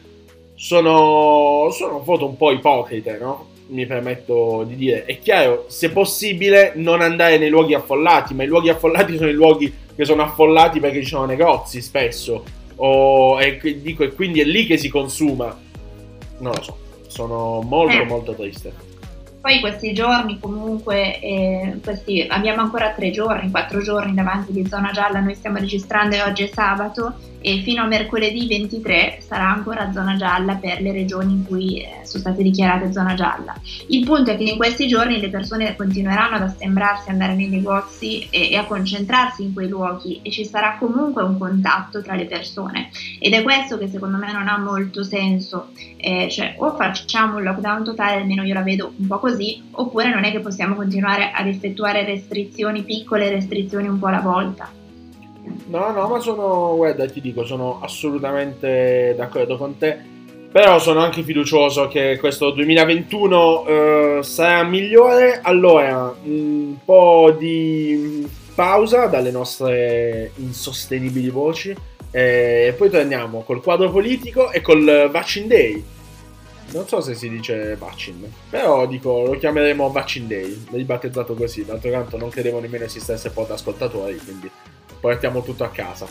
sono, 0.54 1.68
sono 1.72 2.02
foto 2.02 2.24
un 2.24 2.38
po' 2.38 2.52
ipocrite, 2.52 3.18
no? 3.20 3.48
Mi 3.66 3.84
permetto 3.84 4.64
di 4.66 4.76
dire. 4.76 5.04
È 5.04 5.18
chiaro, 5.18 5.66
se 5.68 5.90
possibile, 5.90 6.72
non 6.74 7.02
andare 7.02 7.36
nei 7.36 7.50
luoghi 7.50 7.74
affollati, 7.74 8.32
ma 8.32 8.44
i 8.44 8.46
luoghi 8.46 8.70
affollati 8.70 9.18
sono 9.18 9.28
i 9.28 9.34
luoghi 9.34 9.84
che 9.96 10.04
sono 10.04 10.22
affollati 10.22 10.78
perché 10.78 11.02
ci 11.02 11.08
sono 11.08 11.24
negozi 11.24 11.80
spesso, 11.80 12.44
o, 12.76 13.40
e, 13.40 13.58
dico, 13.80 14.04
e 14.04 14.12
quindi 14.12 14.40
è 14.40 14.44
lì 14.44 14.66
che 14.66 14.76
si 14.76 14.88
consuma. 14.88 15.56
Non 16.38 16.52
lo 16.54 16.62
so, 16.62 16.78
sono 17.06 17.62
molto 17.62 17.96
eh. 17.96 18.04
molto 18.04 18.34
triste. 18.34 18.84
Poi 19.40 19.60
questi 19.60 19.92
giorni 19.94 20.38
comunque, 20.40 21.20
eh, 21.20 21.78
questi, 21.82 22.26
abbiamo 22.28 22.62
ancora 22.62 22.92
tre 22.92 23.10
giorni, 23.10 23.50
quattro 23.50 23.80
giorni 23.80 24.12
davanti 24.12 24.52
di 24.52 24.66
zona 24.66 24.90
gialla, 24.90 25.20
noi 25.20 25.34
stiamo 25.34 25.58
registrando 25.58 26.16
e 26.16 26.22
oggi 26.22 26.42
è 26.42 26.50
sabato 26.52 27.14
e 27.46 27.60
fino 27.60 27.84
a 27.84 27.86
mercoledì 27.86 28.48
23 28.48 29.18
sarà 29.20 29.48
ancora 29.48 29.92
zona 29.92 30.16
gialla 30.16 30.56
per 30.56 30.80
le 30.80 30.90
regioni 30.90 31.32
in 31.32 31.44
cui 31.44 31.80
eh, 31.80 32.00
sono 32.02 32.18
state 32.18 32.42
dichiarate 32.42 32.92
zona 32.92 33.14
gialla. 33.14 33.54
Il 33.86 34.04
punto 34.04 34.32
è 34.32 34.36
che 34.36 34.42
in 34.42 34.56
questi 34.56 34.88
giorni 34.88 35.20
le 35.20 35.28
persone 35.28 35.76
continueranno 35.76 36.34
ad 36.34 36.42
assembrarsi, 36.42 37.08
andare 37.08 37.36
nei 37.36 37.46
negozi 37.46 38.26
e, 38.30 38.50
e 38.50 38.56
a 38.56 38.64
concentrarsi 38.64 39.44
in 39.44 39.52
quei 39.52 39.68
luoghi 39.68 40.18
e 40.22 40.32
ci 40.32 40.44
sarà 40.44 40.76
comunque 40.76 41.22
un 41.22 41.38
contatto 41.38 42.02
tra 42.02 42.16
le 42.16 42.24
persone 42.24 42.90
ed 43.20 43.32
è 43.32 43.44
questo 43.44 43.78
che 43.78 43.86
secondo 43.86 44.16
me 44.16 44.32
non 44.32 44.48
ha 44.48 44.58
molto 44.58 45.04
senso, 45.04 45.68
eh, 45.98 46.26
cioè 46.28 46.56
o 46.58 46.74
facciamo 46.74 47.36
un 47.36 47.44
lockdown 47.44 47.84
totale, 47.84 48.22
almeno 48.22 48.42
io 48.42 48.54
la 48.54 48.62
vedo 48.62 48.92
un 48.96 49.06
po' 49.06 49.20
così, 49.20 49.62
oppure 49.70 50.12
non 50.12 50.24
è 50.24 50.32
che 50.32 50.40
possiamo 50.40 50.74
continuare 50.74 51.30
ad 51.32 51.46
effettuare 51.46 52.04
restrizioni 52.04 52.82
piccole, 52.82 53.30
restrizioni 53.30 53.86
un 53.86 54.00
po' 54.00 54.08
alla 54.08 54.18
volta. 54.18 54.84
No, 55.66 55.90
no, 55.92 56.08
ma 56.08 56.20
sono, 56.20 56.74
guarda, 56.76 57.06
ti 57.06 57.20
dico, 57.20 57.44
sono 57.44 57.80
assolutamente 57.82 59.14
d'accordo 59.16 59.56
con 59.56 59.76
te. 59.78 60.14
Però 60.50 60.78
sono 60.78 61.00
anche 61.00 61.22
fiducioso 61.22 61.86
che 61.88 62.16
questo 62.18 62.50
2021 62.50 63.66
eh, 63.66 64.18
sarà 64.22 64.62
migliore. 64.62 65.40
Allora, 65.42 66.14
un 66.22 66.76
po' 66.84 67.34
di 67.38 68.26
pausa 68.54 69.06
dalle 69.06 69.30
nostre 69.30 70.32
insostenibili 70.36 71.28
voci. 71.28 71.74
E 72.10 72.74
poi 72.76 72.88
torniamo 72.88 73.42
col 73.42 73.60
quadro 73.60 73.90
politico 73.90 74.50
e 74.50 74.62
col 74.62 75.08
Vaccine 75.10 75.46
Day. 75.46 75.84
Non 76.72 76.88
so 76.88 77.00
se 77.00 77.14
si 77.14 77.28
dice 77.28 77.76
Vaccine, 77.76 78.28
però 78.50 78.86
dico 78.86 79.24
lo 79.24 79.38
chiameremo 79.38 79.90
Vaccine 79.90 80.26
Day. 80.26 80.64
L'hai 80.70 80.84
battezzato 80.84 81.34
così. 81.34 81.64
D'altro 81.64 81.90
canto 81.90 82.16
non 82.16 82.30
credevo 82.30 82.60
nemmeno 82.60 82.84
esistesse 82.84 83.30
pod 83.30 83.50
ascoltatori, 83.50 84.16
quindi 84.16 84.50
portiamo 85.06 85.40
tutto 85.40 85.62
a 85.62 85.68
casa. 85.68 86.08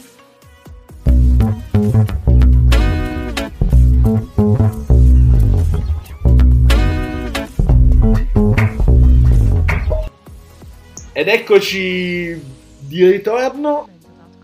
Ed 11.12 11.28
eccoci 11.28 12.42
di 12.80 13.10
ritorno. 13.10 13.90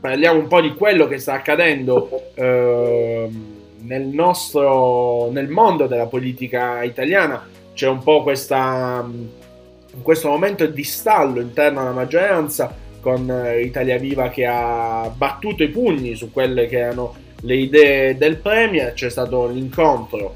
Parliamo 0.01 0.39
un 0.39 0.48
po' 0.48 0.60
di 0.60 0.74
quello 0.74 1.08
che 1.08 1.17
sta 1.20 1.36
accadendo 1.36 2.34
eh, 2.34 3.29
nel 3.77 4.08
nostro 4.08 5.29
nel 5.31 5.48
mondo 5.48 5.88
della 5.88 6.08
politica 6.08 6.84
italiana. 6.84 7.48
C'è 7.74 7.88
un 7.88 8.03
po' 8.03 8.22
questa 8.22 9.08
in 9.93 10.01
questo 10.01 10.27
momento 10.27 10.65
di 10.65 10.84
stallo 10.84 11.39
interno 11.39 11.79
alla 11.79 11.91
maggioranza 11.91 12.81
con 13.01 13.29
eh, 13.29 13.62
Italia 13.62 13.98
Viva 13.98 14.29
che 14.29 14.46
ha 14.46 15.12
battuto 15.13 15.63
i 15.63 15.67
pugni 15.67 16.15
su 16.15 16.31
quelle 16.31 16.67
che 16.67 16.77
erano 16.77 17.13
le 17.41 17.55
idee 17.55 18.17
del 18.17 18.38
Premier. 18.38 18.93
C'è 18.93 19.10
stato 19.10 19.48
l'incontro, 19.48 20.36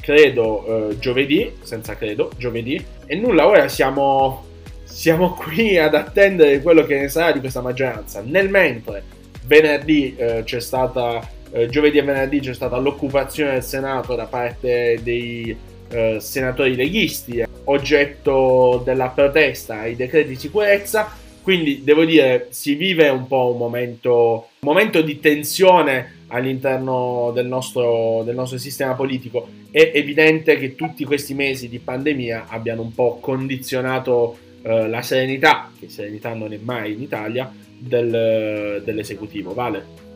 credo, 0.00 0.90
eh, 0.90 0.98
giovedì, 0.98 1.52
senza 1.62 1.96
credo, 1.96 2.30
giovedì, 2.36 2.84
e 3.06 3.16
nulla, 3.16 3.46
ora 3.46 3.68
siamo, 3.68 4.44
siamo 4.84 5.34
qui 5.34 5.78
ad 5.78 5.94
attendere 5.94 6.60
quello 6.60 6.84
che 6.84 6.98
ne 6.98 7.08
sarà 7.08 7.32
di 7.32 7.40
questa 7.40 7.62
maggioranza. 7.62 8.22
Nel 8.24 8.50
mentre, 8.50 9.02
venerdì 9.46 10.14
eh, 10.16 10.42
c'è 10.44 10.60
stata, 10.60 11.26
eh, 11.52 11.68
giovedì 11.68 11.98
e 11.98 12.02
venerdì 12.02 12.40
c'è 12.40 12.54
stata 12.54 12.76
l'occupazione 12.76 13.52
del 13.52 13.62
Senato 13.62 14.14
da 14.14 14.26
parte 14.26 14.98
dei 15.02 15.56
eh, 15.90 16.18
senatori 16.20 16.74
leghisti, 16.74 17.44
oggetto 17.64 18.82
della 18.84 19.08
protesta 19.08 19.80
ai 19.80 19.96
decreti 19.96 20.30
di 20.30 20.36
sicurezza. 20.36 21.26
Quindi 21.48 21.82
devo 21.82 22.04
dire, 22.04 22.48
si 22.50 22.74
vive 22.74 23.08
un 23.08 23.26
po' 23.26 23.52
un 23.52 23.56
momento, 23.56 24.48
un 24.58 24.68
momento 24.68 25.00
di 25.00 25.18
tensione 25.18 26.24
all'interno 26.26 27.30
del 27.34 27.46
nostro, 27.46 28.20
del 28.22 28.34
nostro 28.34 28.58
sistema 28.58 28.92
politico. 28.92 29.48
È 29.70 29.92
evidente 29.94 30.58
che 30.58 30.74
tutti 30.74 31.04
questi 31.04 31.32
mesi 31.32 31.70
di 31.70 31.78
pandemia 31.78 32.48
abbiano 32.48 32.82
un 32.82 32.92
po' 32.92 33.16
condizionato 33.18 34.36
eh, 34.60 34.88
la 34.88 35.00
serenità, 35.00 35.72
che 35.80 35.88
serenità 35.88 36.34
non 36.34 36.52
è 36.52 36.58
mai 36.60 36.92
in 36.92 37.00
Italia, 37.00 37.50
del, 37.78 38.82
dell'esecutivo. 38.84 39.54
Vale? 39.54 40.07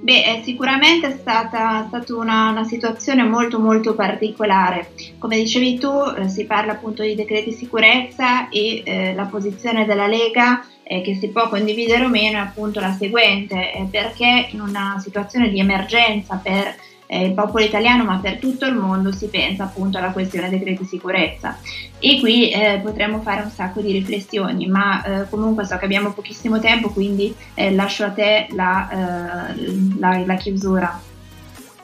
Beh, 0.00 0.42
sicuramente 0.44 1.08
è 1.08 1.16
stata, 1.18 1.84
stata 1.88 2.14
una, 2.14 2.50
una, 2.50 2.64
situazione 2.64 3.24
molto 3.24 3.58
molto 3.58 3.94
particolare. 3.94 4.92
Come 5.18 5.36
dicevi 5.36 5.78
tu, 5.78 5.90
eh, 6.16 6.28
si 6.28 6.44
parla 6.44 6.72
appunto 6.72 7.02
di 7.02 7.14
decreti 7.14 7.52
sicurezza 7.52 8.48
e 8.48 8.82
eh, 8.84 9.14
la 9.14 9.24
posizione 9.24 9.84
della 9.86 10.06
Lega 10.06 10.64
eh, 10.84 11.02
che 11.02 11.14
si 11.16 11.28
può 11.28 11.48
condividere 11.48 12.04
o 12.04 12.08
meno 12.08 12.38
è 12.38 12.40
appunto 12.40 12.80
la 12.80 12.92
seguente, 12.92 13.86
perché 13.90 14.48
in 14.52 14.60
una 14.60 14.98
situazione 15.02 15.50
di 15.50 15.58
emergenza 15.58 16.40
per 16.42 16.74
il 17.16 17.32
popolo 17.32 17.64
italiano 17.64 18.04
ma 18.04 18.18
per 18.22 18.36
tutto 18.36 18.66
il 18.66 18.74
mondo 18.74 19.12
si 19.12 19.28
pensa 19.28 19.64
appunto 19.64 19.98
alla 19.98 20.10
questione 20.10 20.50
decreti 20.50 20.84
sicurezza. 20.84 21.58
E 21.98 22.20
qui 22.20 22.50
eh, 22.50 22.80
potremmo 22.82 23.20
fare 23.20 23.42
un 23.42 23.50
sacco 23.50 23.80
di 23.80 23.92
riflessioni 23.92 24.66
ma 24.66 25.02
eh, 25.02 25.28
comunque 25.28 25.64
so 25.64 25.76
che 25.78 25.84
abbiamo 25.86 26.12
pochissimo 26.12 26.60
tempo 26.60 26.90
quindi 26.90 27.34
eh, 27.54 27.72
lascio 27.72 28.04
a 28.04 28.10
te 28.10 28.48
la, 28.50 29.54
eh, 29.54 29.98
la, 29.98 30.22
la, 30.24 30.34
chiusura. 30.34 31.00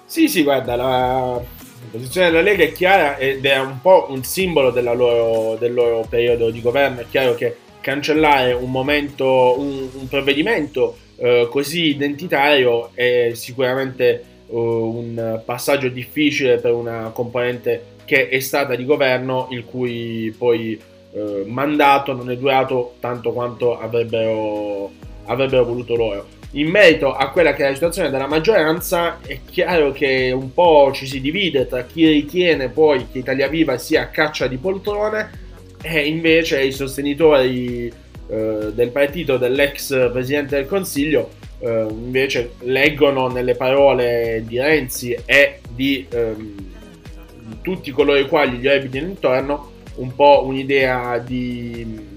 Sì 0.05 0.29
sì 0.29 0.43
guarda 0.43 0.77
la 0.77 1.41
posizione 1.91 2.31
della 2.31 2.43
Lega 2.43 2.65
è 2.65 2.73
chiara 2.73 3.17
ed 3.17 3.45
è 3.45 3.59
un 3.59 3.81
po' 3.81 4.07
un 4.11 4.23
simbolo 4.25 4.71
loro, 4.81 5.57
del 5.57 5.73
loro 5.73 6.07
periodo 6.09 6.51
di 6.51 6.61
governo. 6.61 7.01
È 7.01 7.07
chiaro 7.09 7.35
che 7.35 7.57
cancellare 7.81 8.53
un 8.53 8.71
momento 8.71 9.59
un, 9.59 9.89
un 9.93 10.09
provvedimento 10.09 10.97
eh, 11.17 11.49
così 11.51 11.89
identitario 11.89 12.91
è 12.95 13.33
sicuramente 13.35 14.25
un 14.59 15.41
passaggio 15.45 15.89
difficile 15.89 16.59
per 16.59 16.73
una 16.73 17.11
componente 17.13 17.93
che 18.05 18.29
è 18.29 18.41
stata 18.41 18.75
di 18.75 18.85
governo, 18.85 19.49
il 19.51 19.65
cui 19.65 20.35
poi 20.37 20.79
eh, 21.13 21.45
mandato 21.47 22.13
non 22.13 22.31
è 22.31 22.37
durato 22.37 22.95
tanto 23.01 23.33
quanto 23.33 23.79
avrebbero, 23.79 24.91
avrebbero 25.25 25.65
voluto 25.65 25.97
loro. 25.97 26.27
In 26.53 26.69
merito 26.69 27.13
a 27.13 27.31
quella 27.31 27.53
che 27.53 27.65
è 27.65 27.69
la 27.69 27.75
situazione 27.75 28.11
della 28.11 28.29
maggioranza, 28.29 29.19
è 29.27 29.41
chiaro 29.45 29.91
che 29.91 30.31
un 30.33 30.53
po' 30.53 30.93
ci 30.93 31.07
si 31.07 31.21
divide 31.21 31.67
tra 31.67 31.83
chi 31.83 32.07
ritiene 32.07 32.69
poi 32.69 33.07
che 33.11 33.19
Italia 33.19 33.49
Viva 33.49 33.77
sia 33.77 34.09
caccia 34.11 34.47
di 34.47 34.57
poltrone 34.57 35.43
e 35.83 36.07
invece 36.07 36.63
i 36.63 36.71
sostenitori 36.71 37.93
eh, 38.29 38.71
del 38.73 38.91
partito 38.91 39.37
dell'ex 39.37 40.11
presidente 40.13 40.57
del 40.57 40.67
Consiglio 40.67 41.31
eh, 41.65 41.87
invece 41.89 42.53
leggono 42.61 43.29
nelle 43.29 43.55
parole 43.55 44.43
di 44.47 44.59
Renzi 44.59 45.17
e 45.25 45.61
di, 45.75 46.07
ehm, 46.11 46.55
tutti 47.63 47.91
coloro 47.91 48.19
i 48.19 48.29
quali 48.29 48.59
gli 48.59 48.69
orbitano 48.69 49.07
intorno 49.07 49.73
un 49.97 50.15
po' 50.15 50.45
un'idea 50.45 51.19
di 51.19 52.13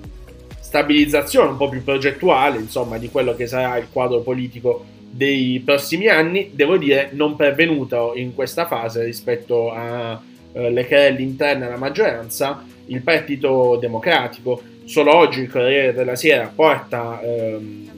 stabilizzazione 0.60 1.52
un 1.52 1.58
po' 1.58 1.70
più 1.70 1.82
progettuale, 1.82 2.58
insomma, 2.58 2.98
di 2.98 3.10
quello 3.10 3.36
che 3.36 3.48
sarà 3.48 3.78
il 3.78 3.88
quadro 3.90 4.20
politico 4.20 4.84
dei 5.10 5.62
prossimi 5.64 6.08
anni, 6.08 6.52
devo 6.54 6.78
dire 6.78 7.10
non 7.14 7.38
pervenuto 7.38 8.14
in 8.16 8.36
questa 8.36 8.68
fase 8.68 9.06
rispetto 9.06 9.72
alle 9.72 10.82
eh, 10.82 10.86
querelle 10.86 11.22
interne 11.22 11.68
alla 11.68 11.78
maggioranza 11.78 12.66
il 12.88 13.02
Partito 13.02 13.78
Democratico. 13.80 14.62
Solo 14.84 15.16
oggi 15.16 15.42
il 15.42 15.50
Corriere 15.50 15.94
della 15.94 16.16
Sera 16.16 16.52
porta 16.54 17.22
ehm, 17.22 17.97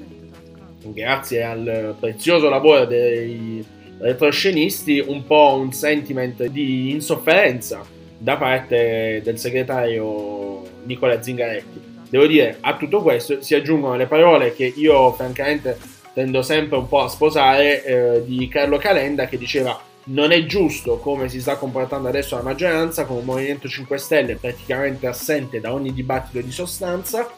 grazie 0.83 1.43
al 1.43 1.95
prezioso 1.99 2.49
lavoro 2.49 2.85
dei 2.85 3.63
retroscenisti, 3.99 5.03
un 5.05 5.25
po' 5.25 5.57
un 5.59 5.71
sentiment 5.73 6.45
di 6.45 6.91
insofferenza 6.91 7.85
da 8.17 8.37
parte 8.37 9.21
del 9.23 9.37
segretario 9.37 10.61
Nicola 10.83 11.21
Zingaretti. 11.21 11.87
Devo 12.09 12.25
dire, 12.25 12.57
a 12.61 12.75
tutto 12.75 13.01
questo 13.01 13.41
si 13.41 13.53
aggiungono 13.55 13.95
le 13.95 14.07
parole 14.07 14.53
che 14.53 14.73
io 14.75 15.11
francamente 15.13 15.77
tendo 16.13 16.41
sempre 16.41 16.77
un 16.77 16.87
po' 16.87 17.01
a 17.01 17.07
sposare 17.07 17.83
eh, 17.83 18.23
di 18.25 18.47
Carlo 18.47 18.77
Calenda 18.77 19.27
che 19.27 19.37
diceva 19.37 19.79
non 20.05 20.31
è 20.31 20.43
giusto 20.45 20.97
come 20.97 21.29
si 21.29 21.39
sta 21.39 21.55
comportando 21.57 22.07
adesso 22.07 22.35
la 22.35 22.41
maggioranza 22.41 23.05
con 23.05 23.17
un 23.17 23.25
Movimento 23.25 23.67
5 23.67 23.97
Stelle 23.99 24.35
praticamente 24.37 25.05
assente 25.05 25.59
da 25.59 25.71
ogni 25.71 25.93
dibattito 25.93 26.41
di 26.41 26.51
sostanza 26.51 27.29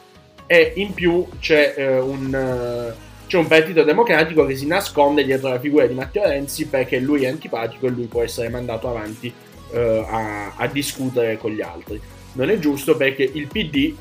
e 0.46 0.72
in 0.76 0.94
più 0.94 1.28
c'è 1.40 1.74
eh, 1.76 2.00
un 2.00 2.94
c'è 3.32 3.38
un 3.38 3.48
partito 3.48 3.84
democratico 3.84 4.46
che 4.46 4.58
si 4.58 4.67
nasconde 4.67 5.24
dietro 5.24 5.48
la 5.48 5.58
figura 5.58 5.86
di 5.86 5.94
Matteo 5.94 6.24
Renzi 6.24 6.67
perché 6.67 7.00
lui 7.00 7.24
è 7.24 7.30
antipatico 7.30 7.88
e 7.88 7.89
lui 7.89 8.08
può 8.08 8.22
essere 8.24 8.50
mandato 8.50 8.89
avanti 8.89 9.34
eh, 9.72 10.06
a, 10.06 10.54
a, 10.58 10.67
discutere 10.67 11.38
con 11.38 11.52
gli 11.52 11.62
altri. 11.62 11.98
Non 12.34 12.50
è 12.50 12.60
giusto 12.60 12.98
perché 12.98 13.24
il 13.24 13.48
PD, 13.48 13.96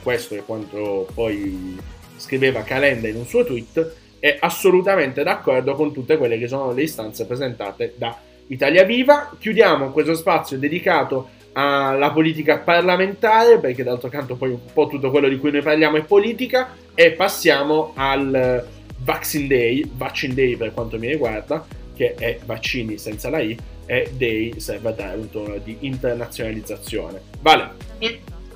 questo 0.00 0.36
è 0.36 0.44
quanto 0.46 1.08
poi 1.12 1.76
scriveva 2.18 2.62
Calenda 2.62 3.08
in 3.08 3.16
un 3.16 3.26
suo 3.26 3.44
tweet, 3.44 3.94
è 4.20 4.36
assolutamente 4.38 5.24
d'accordo 5.24 5.74
con 5.74 5.92
tutte 5.92 6.16
quelle 6.16 6.38
che 6.38 6.46
sono 6.46 6.70
le 6.70 6.82
istanze 6.82 7.26
presentate 7.26 7.94
da 7.96 8.16
Italia 8.46 8.84
Viva. 8.84 9.34
Chiudiamo 9.36 9.90
questo 9.90 10.14
spazio 10.14 10.56
dedicato 10.56 11.30
alla 11.54 12.12
politica 12.12 12.58
parlamentare, 12.58 13.58
perché 13.58 13.82
d'altro 13.82 14.08
canto 14.08 14.36
poi 14.36 14.50
un 14.50 14.72
po' 14.72 14.86
tutto 14.86 15.10
quello 15.10 15.28
di 15.28 15.36
cui 15.36 15.50
noi 15.50 15.62
parliamo 15.62 15.96
è 15.96 16.04
politica, 16.04 16.76
e 17.00 17.12
passiamo 17.12 17.92
al 17.94 18.66
Vaccine 19.04 19.46
Day, 19.46 19.88
Vaccine 19.94 20.34
Day 20.34 20.56
per 20.56 20.74
quanto 20.74 20.98
mi 20.98 21.06
riguarda, 21.06 21.64
che 21.94 22.14
è 22.14 22.40
vaccini 22.44 22.98
senza 22.98 23.30
la 23.30 23.38
I, 23.38 23.56
e 23.86 24.10
Day 24.16 24.58
serve 24.58 24.88
a 24.88 24.92
dare 24.92 25.16
un 25.16 25.30
tono 25.30 25.58
di 25.58 25.76
internazionalizzazione. 25.82 27.20
Vale. 27.40 27.70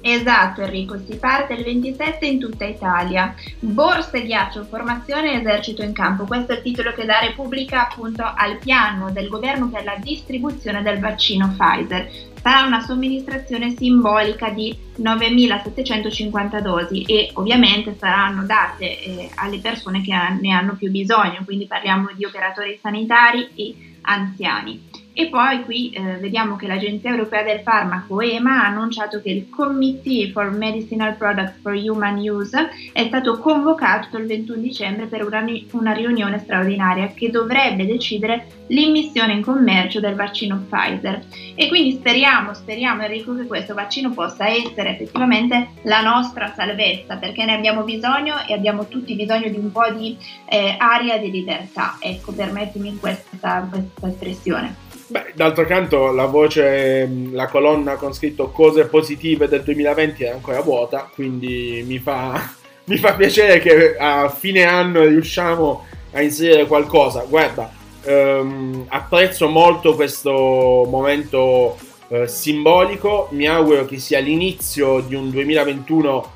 Esatto 0.04 0.62
Enrico, 0.62 0.98
si 1.08 1.16
parte 1.18 1.52
il 1.52 1.62
27 1.62 2.26
in 2.26 2.40
tutta 2.40 2.64
Italia. 2.64 3.32
Borse, 3.60 4.24
ghiaccio, 4.24 4.64
formazione 4.64 5.34
e 5.34 5.38
esercito 5.38 5.84
in 5.84 5.92
campo. 5.92 6.24
Questo 6.24 6.50
è 6.50 6.56
il 6.56 6.62
titolo 6.62 6.92
che 6.92 7.04
la 7.04 7.20
Repubblica 7.20 7.88
appunto 7.88 8.24
al 8.24 8.58
piano 8.58 9.12
del 9.12 9.28
governo 9.28 9.68
per 9.68 9.84
la 9.84 9.96
distribuzione 10.02 10.82
del 10.82 10.98
vaccino 10.98 11.54
Pfizer 11.56 12.10
sarà 12.42 12.66
una 12.66 12.80
somministrazione 12.80 13.74
simbolica 13.76 14.50
di 14.50 14.76
9.750 14.98 16.60
dosi 16.60 17.02
e 17.04 17.30
ovviamente 17.34 17.96
saranno 17.96 18.44
date 18.44 19.00
eh, 19.00 19.30
alle 19.36 19.60
persone 19.60 20.02
che 20.02 20.12
ne 20.12 20.52
hanno 20.52 20.74
più 20.74 20.90
bisogno, 20.90 21.42
quindi 21.44 21.66
parliamo 21.66 22.10
di 22.14 22.24
operatori 22.24 22.78
sanitari 22.82 23.48
e 23.54 23.74
anziani. 24.02 24.91
E 25.14 25.28
poi 25.28 25.62
qui 25.64 25.90
eh, 25.90 26.16
vediamo 26.18 26.56
che 26.56 26.66
l'Agenzia 26.66 27.10
Europea 27.10 27.42
del 27.42 27.60
Farmaco 27.60 28.20
EMA 28.22 28.62
ha 28.62 28.66
annunciato 28.68 29.20
che 29.20 29.28
il 29.28 29.50
Committee 29.50 30.30
for 30.30 30.50
Medicinal 30.50 31.16
Products 31.16 31.60
for 31.60 31.74
Human 31.74 32.16
Use 32.16 32.70
è 32.92 33.04
stato 33.06 33.38
convocato 33.38 34.16
il 34.16 34.26
21 34.26 34.60
dicembre 34.60 35.06
per 35.06 35.22
una, 35.24 35.44
una 35.72 35.92
riunione 35.92 36.38
straordinaria 36.38 37.12
che 37.14 37.28
dovrebbe 37.28 37.84
decidere 37.84 38.46
l'immissione 38.68 39.34
in 39.34 39.42
commercio 39.42 40.00
del 40.00 40.14
vaccino 40.14 40.64
Pfizer. 40.66 41.22
E 41.54 41.68
quindi 41.68 41.92
speriamo, 41.92 42.54
speriamo 42.54 43.02
Enrico 43.02 43.34
che 43.34 43.46
questo 43.46 43.74
vaccino 43.74 44.12
possa 44.12 44.48
essere 44.48 44.90
effettivamente 44.90 45.72
la 45.82 46.00
nostra 46.00 46.54
salvezza 46.54 47.16
perché 47.16 47.44
ne 47.44 47.52
abbiamo 47.52 47.82
bisogno 47.82 48.36
e 48.46 48.54
abbiamo 48.54 48.88
tutti 48.88 49.14
bisogno 49.14 49.50
di 49.50 49.58
un 49.58 49.70
po' 49.70 49.90
di 49.90 50.16
eh, 50.46 50.74
aria 50.78 51.18
di 51.18 51.30
libertà. 51.30 51.98
Ecco, 52.00 52.32
permettimi 52.32 52.96
questa, 52.96 53.68
questa 53.70 54.08
espressione. 54.08 54.81
Beh, 55.12 55.32
d'altro 55.34 55.66
canto 55.66 56.10
la 56.10 56.24
voce, 56.24 57.06
la 57.32 57.46
colonna 57.46 57.96
con 57.96 58.14
scritto 58.14 58.48
cose 58.48 58.86
positive 58.86 59.46
del 59.46 59.62
2020 59.62 60.24
è 60.24 60.30
ancora 60.30 60.62
vuota, 60.62 61.10
quindi 61.12 61.84
mi 61.86 61.98
fa, 61.98 62.50
mi 62.84 62.96
fa 62.96 63.12
piacere 63.12 63.58
che 63.58 63.94
a 63.94 64.30
fine 64.30 64.64
anno 64.64 65.04
riusciamo 65.04 65.84
a 66.12 66.22
inserire 66.22 66.66
qualcosa. 66.66 67.26
Guarda, 67.28 67.70
ehm, 68.04 68.86
apprezzo 68.88 69.50
molto 69.50 69.94
questo 69.96 70.86
momento 70.88 71.76
eh, 72.08 72.26
simbolico, 72.26 73.28
mi 73.32 73.46
auguro 73.46 73.84
che 73.84 73.98
sia 73.98 74.18
l'inizio 74.18 75.00
di 75.00 75.14
un 75.14 75.28
2021 75.28 76.32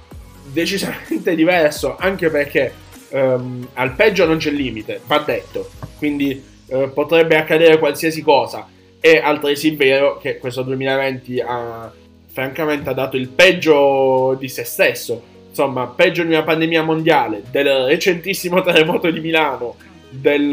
decisamente 0.52 1.32
diverso, 1.34 1.96
anche 1.98 2.28
perché 2.28 2.74
ehm, 3.08 3.68
al 3.72 3.94
peggio 3.94 4.26
non 4.26 4.36
c'è 4.36 4.50
limite, 4.50 5.00
va 5.06 5.20
detto, 5.20 5.70
quindi 5.96 6.54
eh, 6.68 6.88
potrebbe 6.88 7.36
accadere 7.36 7.78
qualsiasi 7.78 8.22
cosa. 8.22 8.66
È 8.98 9.18
altresì 9.18 9.70
vero 9.76 10.18
che 10.18 10.38
questo 10.38 10.62
2020 10.62 11.40
ha 11.40 11.92
francamente 12.36 12.90
ha 12.90 12.92
dato 12.92 13.16
il 13.16 13.28
peggio 13.28 14.36
di 14.38 14.48
se 14.48 14.64
stesso. 14.64 15.34
Insomma, 15.48 15.86
peggio 15.86 16.22
di 16.22 16.28
una 16.28 16.42
pandemia 16.42 16.82
mondiale, 16.82 17.42
del 17.50 17.86
recentissimo 17.86 18.60
terremoto 18.62 19.10
di 19.10 19.20
Milano, 19.20 19.76
del... 20.10 20.50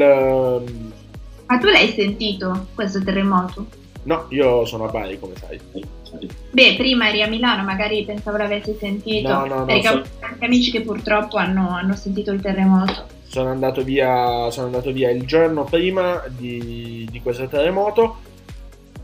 Ma 1.46 1.58
tu 1.58 1.68
l'hai 1.68 1.90
sentito 1.90 2.68
questo 2.74 3.04
terremoto? 3.04 3.66
No, 4.04 4.28
io 4.30 4.66
sono 4.66 4.86
a 4.86 4.92
Bari, 4.92 5.20
come 5.20 5.34
sai. 5.36 5.60
Beh, 6.52 6.76
prima 6.78 7.10
eri 7.10 7.22
a 7.22 7.28
Milano, 7.28 7.64
magari 7.64 8.06
pensavo 8.06 8.38
l'avessi 8.38 8.76
sentito. 8.80 9.28
No, 9.28 9.46
no, 9.46 9.56
no, 9.60 9.66
perché 9.66 9.88
so- 9.88 9.98
ho 9.98 10.04
anche 10.22 10.46
amici 10.46 10.72
che 10.72 10.82
purtroppo 10.82 11.36
hanno, 11.36 11.70
hanno 11.70 11.96
sentito 11.96 12.32
il 12.32 12.42
terremoto. 12.42 13.08
Sono 13.34 13.50
andato 13.50 13.84
via, 13.84 14.52
sono 14.52 14.68
andato 14.68 14.92
via 14.92 15.10
il 15.10 15.26
giorno 15.26 15.64
prima 15.64 16.24
di, 16.28 17.08
di 17.10 17.20
questo 17.20 17.48
terremoto. 17.48 18.18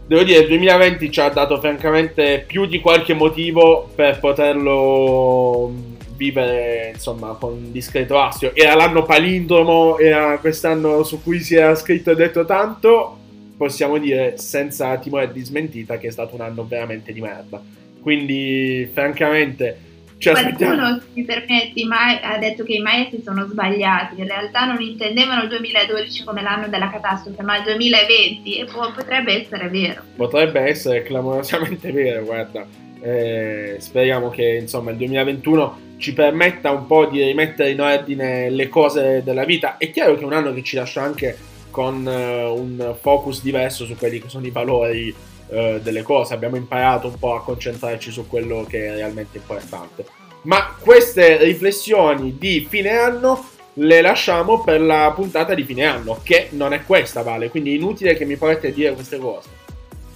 Devo 0.06 0.22
dire, 0.22 0.42
il 0.42 0.48
2020 0.50 1.12
ci 1.12 1.20
ha 1.20 1.30
dato 1.30 1.60
francamente 1.60 2.44
più 2.46 2.68
di 2.68 2.80
qualche 2.80 3.16
motivo 3.16 3.90
per 3.96 4.20
poterlo 4.20 5.74
vivere 6.16 6.92
insomma 6.94 7.36
con 7.40 7.72
discreto 7.72 8.20
astio. 8.20 8.52
Era 8.54 8.76
l'anno 8.76 9.02
palindromo, 9.02 9.98
era 9.98 10.38
quest'anno 10.38 11.02
su 11.02 11.24
cui 11.24 11.40
si 11.40 11.56
era 11.56 11.74
scritto 11.74 12.12
e 12.12 12.16
detto 12.16 12.46
tanto. 12.46 13.18
Possiamo 13.58 13.98
dire 13.98 14.38
senza 14.38 14.96
timore 15.00 15.32
di 15.32 15.44
smentita 15.44 15.98
che 15.98 16.10
è 16.10 16.12
stato 16.12 16.36
un 16.36 16.42
anno 16.42 16.68
veramente 16.68 17.12
di 17.14 17.20
merda. 17.20 17.60
Quindi, 18.00 18.88
francamente, 18.94 19.89
ci 20.20 20.30
aspettiamo. 20.30 20.76
Qualcuno, 20.76 21.02
mi 21.14 21.24
permetti, 21.24 21.86
mai- 21.86 22.20
ha 22.22 22.38
detto 22.38 22.64
che 22.64 22.74
i 22.74 22.80
Maya 22.80 23.08
si 23.10 23.22
sono 23.24 23.48
sbagliati. 23.48 24.20
In 24.20 24.28
realtà 24.28 24.66
non 24.66 24.82
intendevano 24.82 25.44
il 25.44 25.50
2012 25.50 26.24
come 26.26 26.42
l'anno 26.42 26.68
della 26.68 26.90
catastrofe, 26.90 27.42
ma 27.42 27.58
il 27.58 27.64
2020 27.64 28.60
e 28.60 28.66
può- 28.66 28.92
potrebbe 28.92 29.42
essere 29.42 29.70
vero. 29.70 30.02
Potrebbe 30.16 30.60
essere 30.60 31.04
clamorosamente 31.04 31.92
vero, 31.92 32.24
guarda. 32.26 32.66
Eh, 33.02 33.78
speriamo 33.80 34.30
che 34.30 34.58
insomma 34.62 34.92
il 34.92 34.98
2021 34.98 35.88
ci 35.98 36.14
permetta 36.14 36.72
un 36.72 36.86
po' 36.86 37.06
di 37.06 37.24
rimettere 37.24 37.72
in 37.72 37.80
ordine 37.80 38.50
le 38.50 38.68
cose 38.68 39.22
della 39.24 39.46
vita. 39.46 39.78
È 39.78 39.90
chiaro 39.90 40.16
che 40.16 40.22
è 40.22 40.26
un 40.26 40.34
anno 40.34 40.54
che 40.54 40.64
ci 40.64 40.76
lascia 40.76 41.02
anche 41.02 41.38
con 41.72 42.06
eh, 42.06 42.44
un 42.46 42.96
focus 43.00 43.42
diverso 43.42 43.86
su 43.86 43.96
quelli 43.96 44.20
che 44.20 44.28
sono 44.28 44.46
i 44.46 44.52
valori 44.52 45.16
eh, 45.50 45.80
delle 45.82 46.02
cose. 46.02 46.34
Abbiamo 46.34 46.56
imparato 46.56 47.08
un 47.08 47.18
po' 47.18 47.36
a 47.36 47.44
concentrarci 47.44 48.12
su 48.12 48.28
quello 48.28 48.66
che 48.68 48.88
è 48.88 48.96
realmente 48.96 49.38
importante. 49.38 50.06
Ma 50.44 50.76
queste 50.80 51.38
riflessioni 51.44 52.38
di 52.38 52.66
fine 52.70 52.92
anno 52.92 53.50
le 53.74 54.02
lasciamo 54.02 54.62
per 54.62 54.82
la 54.82 55.12
puntata 55.16 55.54
di 55.54 55.64
fine 55.64 55.86
anno, 55.86 56.20
che 56.24 56.50
non 56.52 56.74
è 56.74 56.84
questa, 56.84 57.24
Vale. 57.24 57.50
Quindi 57.50 57.72
è 57.72 57.76
inutile 57.76 58.16
che 58.16 58.26
mi 58.26 58.36
porti 58.36 58.68
a 58.68 58.72
dire 58.72 58.94
queste 58.94 59.18
cose. 59.18 59.50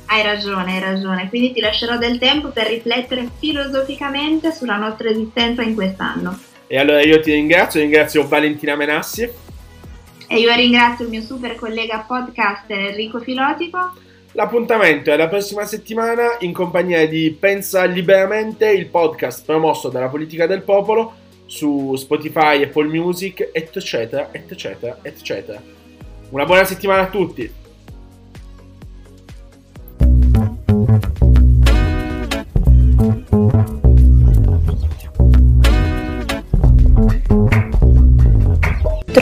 Hai 0.05 0.21
ragione, 0.21 0.73
hai 0.73 0.79
ragione. 0.79 1.29
Quindi 1.29 1.53
ti 1.53 1.59
lascerò 1.61 1.97
del 1.97 2.19
tempo 2.19 2.49
per 2.49 2.67
riflettere 2.67 3.29
filosoficamente 3.39 4.51
sulla 4.51 4.77
nostra 4.77 5.09
esistenza 5.09 5.61
in 5.61 5.75
quest'anno. 5.75 6.37
E 6.67 6.77
allora 6.77 7.01
io 7.01 7.19
ti 7.19 7.31
ringrazio, 7.31 7.79
ringrazio 7.79 8.27
Valentina 8.27 8.75
Menassi. 8.75 9.29
E 10.27 10.39
io 10.39 10.53
ringrazio 10.53 11.05
il 11.05 11.11
mio 11.11 11.21
super 11.21 11.55
collega 11.55 12.05
podcaster 12.07 12.77
Enrico 12.77 13.19
Filotico. 13.19 13.93
L'appuntamento 14.35 15.11
è 15.11 15.15
la 15.15 15.27
prossima 15.27 15.63
settimana 15.63 16.37
in 16.39 16.53
compagnia 16.53 17.07
di 17.07 17.37
Pensa 17.39 17.83
Liberamente, 17.83 18.67
il 18.71 18.87
podcast 18.87 19.45
promosso 19.45 19.89
dalla 19.89 20.07
politica 20.07 20.47
del 20.47 20.63
popolo 20.63 21.13
su 21.45 21.95
Spotify, 21.95 22.63
Apple 22.63 22.87
Music, 22.87 23.51
eccetera, 23.53 24.29
eccetera, 24.31 24.97
eccetera. 25.03 25.61
Una 26.29 26.45
buona 26.45 26.63
settimana 26.63 27.03
a 27.03 27.09
tutti! 27.09 27.61